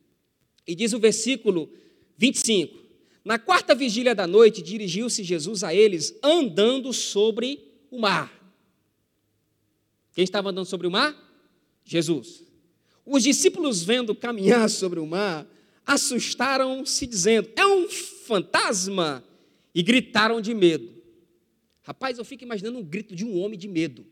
E 0.66 0.74
diz 0.74 0.92
o 0.92 0.98
versículo 0.98 1.70
25: 2.16 2.76
Na 3.24 3.38
quarta 3.38 3.74
vigília 3.74 4.14
da 4.14 4.26
noite, 4.26 4.61
dirigiu-se 4.61 5.22
Jesus 5.22 5.62
a 5.62 5.74
eles 5.74 6.18
andando 6.22 6.92
sobre 6.92 7.61
o 7.90 7.98
mar. 7.98 8.32
Quem 10.12 10.24
estava 10.24 10.50
andando 10.50 10.66
sobre 10.66 10.86
o 10.86 10.90
mar? 10.90 11.16
Jesus. 11.84 12.42
Os 13.06 13.22
discípulos, 13.22 13.82
vendo 13.82 14.14
caminhar 14.14 14.68
sobre 14.68 14.98
o 14.98 15.06
mar, 15.06 15.46
assustaram-se, 15.86 17.06
dizendo: 17.06 17.48
É 17.56 17.64
um 17.64 17.88
fantasma! 17.88 19.24
E 19.74 19.82
gritaram 19.82 20.40
de 20.40 20.52
medo. 20.54 20.90
Rapaz, 21.82 22.18
eu 22.18 22.24
fico 22.24 22.42
imaginando 22.42 22.78
um 22.78 22.82
grito 22.82 23.14
de 23.14 23.24
um 23.24 23.38
homem 23.38 23.56
de 23.59 23.68
medo. 23.68 24.04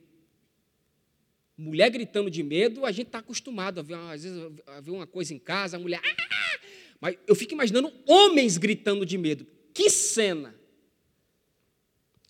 Mulher 1.57 1.89
gritando 1.91 2.31
de 2.31 2.43
medo, 2.43 2.85
a 2.85 2.93
gente 2.93 3.07
está 3.07 3.19
acostumado 3.19 3.81
a 3.81 3.83
ver, 3.83 3.95
às 3.95 4.23
vezes, 4.23 4.39
a 4.67 4.81
ver 4.81 4.91
uma 4.91 5.07
coisa 5.07 5.33
em 5.33 5.39
casa, 5.39 5.77
a 5.77 5.81
mulher. 5.81 6.01
Ah! 6.05 6.59
Mas 7.01 7.17
eu 7.27 7.35
fico 7.35 7.55
imaginando 7.55 7.93
homens 8.07 8.59
gritando 8.59 9.07
de 9.07 9.17
medo. 9.17 9.47
Que 9.73 9.89
cena! 9.91 10.55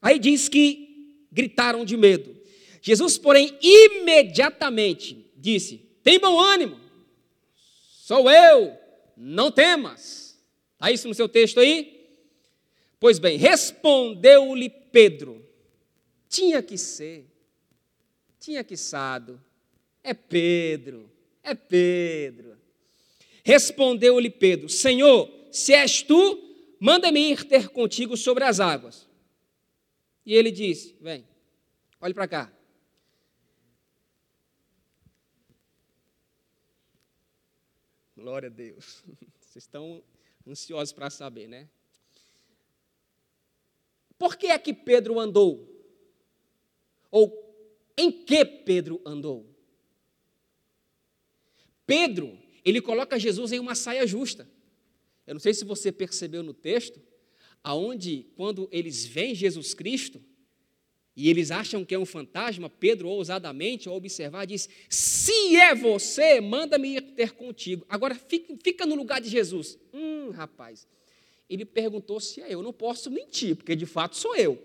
Aí 0.00 0.18
diz 0.18 0.48
que 0.48 1.26
gritaram 1.32 1.84
de 1.84 1.96
medo. 1.96 2.36
Jesus, 2.80 3.18
porém, 3.18 3.58
imediatamente 3.60 5.30
disse: 5.36 5.78
Tem 6.02 6.18
bom 6.20 6.38
ânimo, 6.38 6.78
sou 8.04 8.30
eu, 8.30 8.76
não 9.16 9.50
temas. 9.50 10.38
Está 10.74 10.92
isso 10.92 11.08
no 11.08 11.14
seu 11.14 11.28
texto 11.28 11.58
aí? 11.58 11.96
Pois 13.00 13.18
bem, 13.18 13.36
respondeu-lhe 13.36 14.68
Pedro: 14.68 15.44
Tinha 16.28 16.62
que 16.62 16.78
ser, 16.78 17.26
tinha 18.46 18.62
que 18.62 18.76
sado, 18.76 19.42
é 20.04 20.14
Pedro, 20.14 21.10
é 21.42 21.52
Pedro. 21.52 22.56
Respondeu-lhe 23.42 24.30
Pedro: 24.30 24.68
Senhor, 24.68 25.28
se 25.50 25.74
és 25.74 26.00
tu, 26.00 26.76
manda-me 26.78 27.32
ir 27.32 27.42
ter 27.42 27.68
contigo 27.70 28.16
sobre 28.16 28.44
as 28.44 28.60
águas. 28.60 29.08
E 30.24 30.32
ele 30.32 30.52
disse: 30.52 30.96
Vem, 31.00 31.26
olhe 32.00 32.14
para 32.14 32.28
cá. 32.28 32.52
Glória 38.16 38.48
a 38.48 38.52
Deus. 38.52 39.02
Vocês 39.42 39.64
estão 39.64 40.04
ansiosos 40.46 40.92
para 40.92 41.10
saber, 41.10 41.48
né? 41.48 41.68
Por 44.16 44.36
que 44.36 44.46
é 44.46 44.58
que 44.58 44.72
Pedro 44.72 45.18
andou? 45.18 45.68
Ou 47.10 47.45
em 47.96 48.10
que 48.10 48.44
Pedro 48.44 49.00
andou? 49.04 49.46
Pedro, 51.86 52.36
ele 52.64 52.80
coloca 52.80 53.18
Jesus 53.18 53.52
em 53.52 53.58
uma 53.58 53.74
saia 53.74 54.06
justa. 54.06 54.48
Eu 55.26 55.34
não 55.34 55.40
sei 55.40 55.54
se 55.54 55.64
você 55.64 55.90
percebeu 55.90 56.42
no 56.42 56.52
texto, 56.52 57.00
aonde 57.62 58.26
quando 58.36 58.68
eles 58.70 59.04
veem 59.04 59.34
Jesus 59.34 59.74
Cristo 59.74 60.22
e 61.16 61.30
eles 61.30 61.50
acham 61.50 61.84
que 61.84 61.94
é 61.94 61.98
um 61.98 62.04
fantasma, 62.04 62.68
Pedro 62.68 63.08
ousadamente 63.08 63.88
ao 63.88 63.96
observar 63.96 64.46
diz: 64.46 64.68
"Se 64.90 65.56
é 65.56 65.74
você, 65.74 66.40
manda-me 66.40 67.00
ter 67.00 67.32
contigo". 67.32 67.86
Agora 67.88 68.14
fica 68.14 68.84
no 68.84 68.94
lugar 68.94 69.20
de 69.20 69.28
Jesus. 69.28 69.78
Hum, 69.94 70.30
rapaz. 70.30 70.86
Ele 71.48 71.64
perguntou 71.64 72.20
se 72.20 72.42
é 72.42 72.52
eu. 72.52 72.62
Não 72.62 72.72
posso 72.72 73.10
mentir, 73.10 73.56
porque 73.56 73.74
de 73.74 73.86
fato 73.86 74.16
sou 74.16 74.34
eu. 74.36 74.62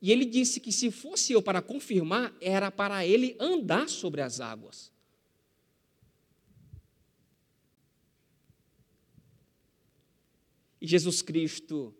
E 0.00 0.12
ele 0.12 0.24
disse 0.24 0.60
que 0.60 0.70
se 0.70 0.90
fosse 0.90 1.32
eu 1.32 1.42
para 1.42 1.60
confirmar, 1.60 2.34
era 2.40 2.70
para 2.70 3.04
ele 3.04 3.36
andar 3.40 3.88
sobre 3.88 4.20
as 4.20 4.40
águas. 4.40 4.92
E 10.80 10.86
Jesus 10.86 11.20
Cristo 11.20 11.94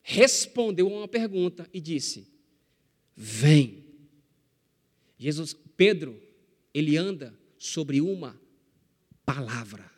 respondeu 0.00 0.88
a 0.88 0.98
uma 0.98 1.08
pergunta 1.08 1.68
e 1.72 1.80
disse: 1.80 2.32
Vem. 3.16 3.86
Jesus, 5.18 5.52
Pedro, 5.76 6.22
ele 6.72 6.96
anda 6.96 7.36
sobre 7.58 8.00
uma 8.00 8.40
palavra, 9.26 9.90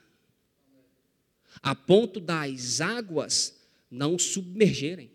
a 1.62 1.74
ponto 1.74 2.18
das 2.18 2.80
águas 2.80 3.60
não 3.90 4.18
submergerem. 4.18 5.10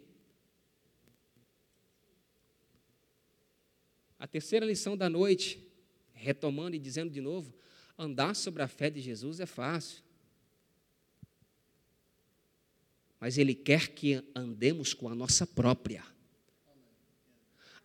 A 4.26 4.28
terceira 4.28 4.66
lição 4.66 4.98
da 4.98 5.08
noite, 5.08 5.64
retomando 6.12 6.76
e 6.76 6.80
dizendo 6.80 7.12
de 7.12 7.22
novo, 7.22 7.54
andar 7.96 8.36
sobre 8.36 8.64
a 8.64 8.68
fé 8.68 8.90
de 8.90 9.00
Jesus 9.00 9.40
é 9.40 9.46
fácil. 9.46 10.04
mas 13.20 13.38
Ele 13.38 13.54
quer 13.54 13.90
que 13.90 14.24
andemos 14.34 14.96
com 14.96 15.08
a 15.08 15.14
nossa 15.14 15.46
própria, 15.46 16.04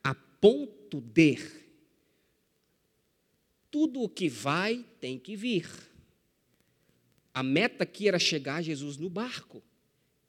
a 0.03 0.14
ponto 0.14 0.99
de 0.99 1.36
tudo 3.70 4.01
o 4.01 4.09
que 4.09 4.30
vai 4.30 4.82
tem 4.99 5.18
que 5.18 5.36
vir. 5.36 5.68
A 7.34 7.43
meta 7.43 7.84
aqui 7.84 8.09
era 8.09 8.18
chegar 8.18 8.57
a 8.57 8.62
Jesus 8.62 8.97
no 8.97 9.11
barco. 9.11 9.62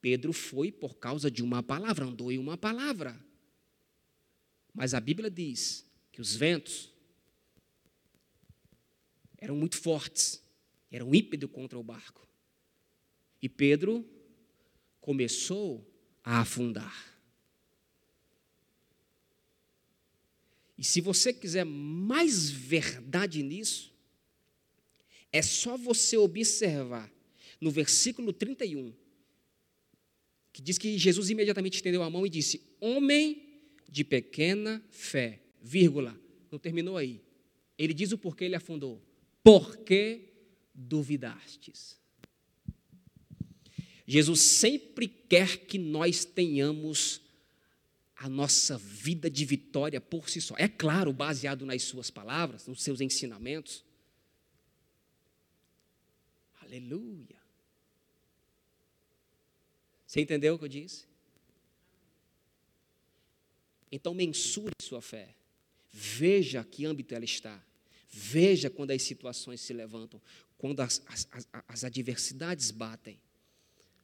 Pedro 0.02 0.34
foi 0.34 0.74
por 0.74 0.98
causa 0.98 1.32
de 1.32 1.42
uma 1.42 1.64
palavra, 1.64 2.04
andou 2.04 2.34
em 2.34 2.38
uma 2.38 2.58
palavra. 2.58 3.18
Mas 4.74 4.94
a 4.94 5.00
Bíblia 5.00 5.32
diz 5.32 5.90
que 6.12 6.22
os 6.22 6.36
ventos 6.36 6.92
eram 9.38 9.56
muito 9.56 9.78
fortes, 9.78 10.44
eram 10.92 11.14
ímpeto 11.14 11.48
contra 11.48 11.78
o 11.80 11.84
barco. 11.84 12.28
E 13.42 13.50
Pedro 13.50 14.06
começou 15.00 15.88
a 16.24 16.42
afundar. 16.42 17.12
E 20.78 20.84
se 20.84 21.02
você 21.02 21.34
quiser 21.34 21.64
mais 21.64 22.50
verdade 22.50 23.44
nisso, 23.44 23.94
é 25.32 25.42
só 25.42 25.78
você 25.78 26.18
observar 26.18 27.12
no 27.60 27.72
versículo 27.72 28.34
31, 28.34 28.94
que 30.52 30.62
diz 30.62 30.78
que 30.78 30.98
Jesus 30.98 31.30
imediatamente 31.30 31.76
estendeu 31.76 32.04
a 32.04 32.10
mão 32.10 32.26
e 32.26 32.30
disse: 32.30 32.62
Homem 32.80 33.62
de 33.88 34.04
pequena 34.04 34.84
fé, 34.90 35.41
vírgula, 35.62 36.20
não 36.52 36.60
terminou 36.60 36.98
aí. 36.98 37.22
Ele 37.78 37.94
diz 37.94 38.12
o 38.12 38.18
porquê 38.18 38.46
ele 38.46 38.56
afundou. 38.56 39.02
Porque 39.44 40.34
duvidastes. 40.74 42.00
Jesus 44.06 44.42
sempre 44.42 45.08
quer 45.08 45.66
que 45.66 45.78
nós 45.78 46.26
tenhamos 46.26 47.22
a 48.16 48.30
nossa 48.30 48.78
vida 48.78 49.30
de 49.30 49.46
vitória 49.46 50.00
por 50.00 50.30
si 50.30 50.42
só. 50.42 50.54
É 50.58 50.68
claro, 50.68 51.12
baseado 51.12 51.66
nas 51.66 51.84
suas 51.84 52.12
palavras, 52.12 52.68
nos 52.68 52.84
seus 52.84 53.02
ensinamentos. 53.02 53.84
Aleluia. 56.62 57.42
Você 60.06 60.22
entendeu 60.22 60.56
o 60.56 60.60
que 60.60 60.66
eu 60.66 60.70
disse? 60.70 61.08
Então 63.92 64.14
mensure 64.14 64.74
sua 64.82 65.02
fé. 65.02 65.36
Veja 65.92 66.64
que 66.64 66.86
âmbito 66.86 67.14
ela 67.14 67.26
está. 67.26 67.62
Veja 68.10 68.70
quando 68.70 68.92
as 68.92 69.02
situações 69.02 69.62
se 69.62 69.74
levantam, 69.74 70.22
quando 70.58 70.82
as, 70.82 71.02
as, 71.08 71.28
as, 71.68 71.84
adversidades 71.84 72.72
batem 72.72 73.20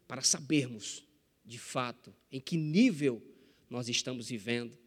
para 0.08 0.22
sabermos, 0.22 1.04
de 1.46 1.60
fato, 1.60 2.14
em 2.32 2.40
que 2.40 2.58
nível 2.58 3.22
nós 3.70 3.90
estamos 3.90 4.30
vivendo 4.30 4.78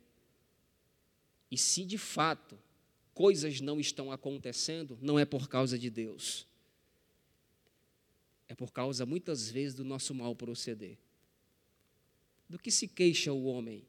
e 1.51 1.59
se 1.59 1.84
de 1.84 1.98
fato 1.98 2.59
coisas 3.12 3.61
não 3.61 3.80
estão 3.80 4.12
acontecendo, 4.12 4.98
não 5.03 5.18
é 5.18 5.24
por 5.24 5.48
causa 5.48 5.78
de 5.78 5.90
Deus. 5.90 6.46
É 8.48 8.55
por 8.55 8.72
causa, 8.72 9.05
muitas 9.05 9.51
vezes, 9.51 9.74
do 9.74 9.84
nosso 9.84 10.14
mal 10.14 10.34
proceder. 10.34 10.96
Do 12.48 12.59
que 12.59 12.70
se 12.70 12.88
queixa 12.88 13.32
o 13.32 13.44
homem, 13.44 13.84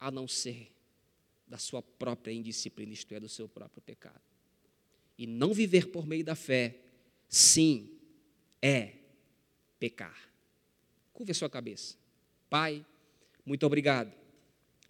a 0.00 0.10
não 0.10 0.26
ser 0.26 0.73
da 1.54 1.58
sua 1.58 1.80
própria 1.80 2.32
indisciplina, 2.32 2.92
isto 2.92 3.14
é, 3.14 3.20
do 3.20 3.28
seu 3.28 3.48
próprio 3.48 3.80
pecado. 3.80 4.20
E 5.16 5.24
não 5.24 5.54
viver 5.54 5.86
por 5.86 6.04
meio 6.04 6.24
da 6.24 6.34
fé, 6.34 6.80
sim, 7.28 7.96
é 8.60 8.94
pecar. 9.78 10.28
Curve 11.12 11.30
a 11.30 11.34
sua 11.34 11.48
cabeça. 11.48 11.94
Pai, 12.50 12.84
muito 13.46 13.64
obrigado, 13.64 14.12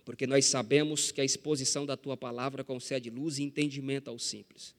porque 0.06 0.26
nós 0.26 0.46
sabemos 0.46 1.12
que 1.12 1.20
a 1.20 1.24
exposição 1.24 1.84
da 1.84 1.98
tua 1.98 2.16
palavra 2.16 2.64
concede 2.64 3.10
luz 3.10 3.38
e 3.38 3.42
entendimento 3.42 4.08
aos 4.08 4.24
simples. 4.24 4.74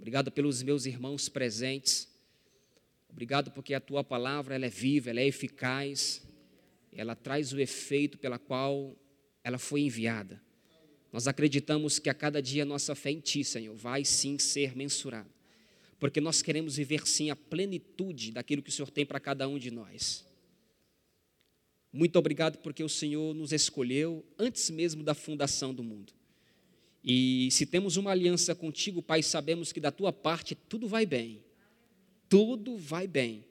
Obrigado 0.00 0.32
pelos 0.32 0.60
meus 0.60 0.86
irmãos 0.86 1.28
presentes. 1.28 2.08
Obrigado 3.08 3.52
porque 3.52 3.74
a 3.74 3.80
tua 3.80 4.02
palavra 4.02 4.56
ela 4.56 4.66
é 4.66 4.70
viva, 4.70 5.10
ela 5.10 5.20
é 5.20 5.26
eficaz, 5.28 6.26
ela 6.92 7.14
traz 7.14 7.52
o 7.52 7.60
efeito 7.60 8.18
pela 8.18 8.40
qual 8.40 8.96
ela 9.44 9.56
foi 9.56 9.82
enviada. 9.82 10.44
Nós 11.16 11.26
acreditamos 11.26 11.98
que 11.98 12.10
a 12.10 12.14
cada 12.14 12.42
dia 12.42 12.62
nossa 12.62 12.94
fé 12.94 13.10
em 13.10 13.20
Ti, 13.20 13.42
Senhor, 13.42 13.74
vai 13.74 14.04
sim 14.04 14.38
ser 14.38 14.76
mensurada 14.76 15.34
porque 15.98 16.20
nós 16.20 16.42
queremos 16.42 16.76
viver 16.76 17.06
sim 17.06 17.30
a 17.30 17.36
plenitude 17.36 18.30
daquilo 18.32 18.62
que 18.62 18.68
o 18.68 18.72
Senhor 18.72 18.90
tem 18.90 19.06
para 19.06 19.18
cada 19.18 19.48
um 19.48 19.58
de 19.58 19.70
nós. 19.70 20.24
Muito 21.92 22.18
obrigado 22.18 22.58
porque 22.58 22.84
o 22.84 22.88
Senhor 22.88 23.34
nos 23.34 23.52
escolheu 23.52 24.24
antes 24.38 24.68
mesmo 24.68 25.02
da 25.02 25.14
fundação 25.14 25.72
do 25.72 25.82
mundo. 25.82 26.12
E 27.02 27.48
se 27.50 27.64
temos 27.64 27.96
uma 27.96 28.10
aliança 28.10 28.54
contigo, 28.54 29.00
Pai, 29.00 29.22
sabemos 29.22 29.72
que 29.72 29.80
da 29.80 29.90
tua 29.90 30.12
parte 30.12 30.54
tudo 30.54 30.86
vai 30.86 31.06
bem. 31.06 31.42
Tudo 32.28 32.76
vai 32.76 33.06
bem. 33.06 33.42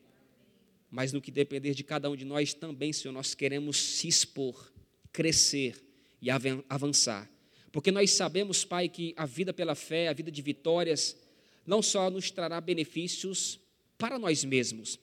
Mas 0.92 1.12
no 1.12 1.20
que 1.22 1.32
depender 1.32 1.74
de 1.74 1.84
cada 1.84 2.12
um 2.12 2.16
de 2.16 2.26
nós 2.26 2.54
também, 2.54 2.94
Senhor, 2.94 3.12
nós 3.12 3.34
queremos 3.34 3.76
se 3.76 4.08
expor, 4.08 4.72
crescer 5.12 5.84
e 6.22 6.30
avançar. 6.70 7.35
Porque 7.76 7.92
nós 7.92 8.12
sabemos, 8.12 8.64
Pai, 8.64 8.88
que 8.88 9.14
a 9.18 9.26
vida 9.26 9.52
pela 9.52 9.76
fé, 9.76 10.08
a 10.08 10.14
vida 10.14 10.32
de 10.32 10.42
vitórias, 10.42 11.14
não 11.68 11.82
só 11.82 12.10
nos 12.10 12.32
trará 12.32 12.62
benefícios 12.62 13.60
para 13.98 14.18
nós 14.18 14.46
mesmos, 14.46 14.98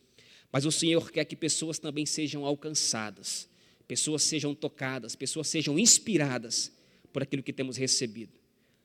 mas 0.51 0.65
o 0.65 0.73
Senhor 0.73 1.11
quer 1.11 1.27
que 1.27 1.37
pessoas 1.37 1.79
também 1.79 2.07
sejam 2.07 2.47
alcançadas, 2.47 3.47
pessoas 3.87 4.23
sejam 4.23 4.55
tocadas, 4.55 5.15
pessoas 5.15 5.49
sejam 5.49 5.79
inspiradas 5.79 6.73
por 7.13 7.23
aquilo 7.23 7.43
que 7.43 7.53
temos 7.53 7.77
recebido. 7.77 8.33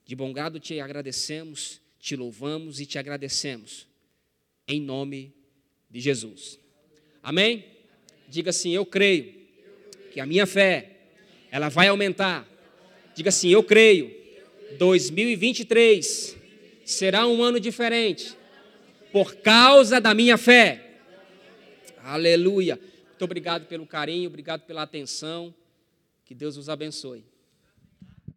De 0.05 0.17
bom 0.17 0.33
grado 0.33 0.59
te 0.59 0.81
agradecemos, 0.81 1.79
te 1.97 2.13
louvamos 2.13 2.81
e 2.81 2.85
te 2.85 2.99
agradecemos. 2.99 3.87
Em 4.67 4.81
nome 4.81 5.33
de 5.89 6.01
Jesus. 6.01 6.59
Amém? 7.23 7.63
Diga 8.27 8.49
assim: 8.49 8.71
Eu 8.71 8.85
creio 8.85 9.33
que 10.11 10.19
a 10.19 10.25
minha 10.25 10.45
fé, 10.45 10.97
ela 11.49 11.69
vai 11.69 11.87
aumentar. 11.87 12.56
Diga 13.17 13.29
assim: 13.29 13.49
Eu 13.49 13.63
creio. 13.63 14.15
2023 14.77 16.37
será 16.85 17.25
um 17.25 17.41
ano 17.41 17.59
diferente 17.59 18.37
por 19.11 19.37
causa 19.37 19.99
da 19.99 20.13
minha 20.13 20.37
fé. 20.37 20.99
Aleluia. 22.03 22.79
Muito 23.07 23.23
obrigado 23.23 23.65
pelo 23.65 23.87
carinho, 23.87 24.27
obrigado 24.27 24.61
pela 24.67 24.83
atenção. 24.83 25.51
Que 26.25 26.35
Deus 26.35 26.57
os 26.57 26.69
abençoe. 26.69 27.23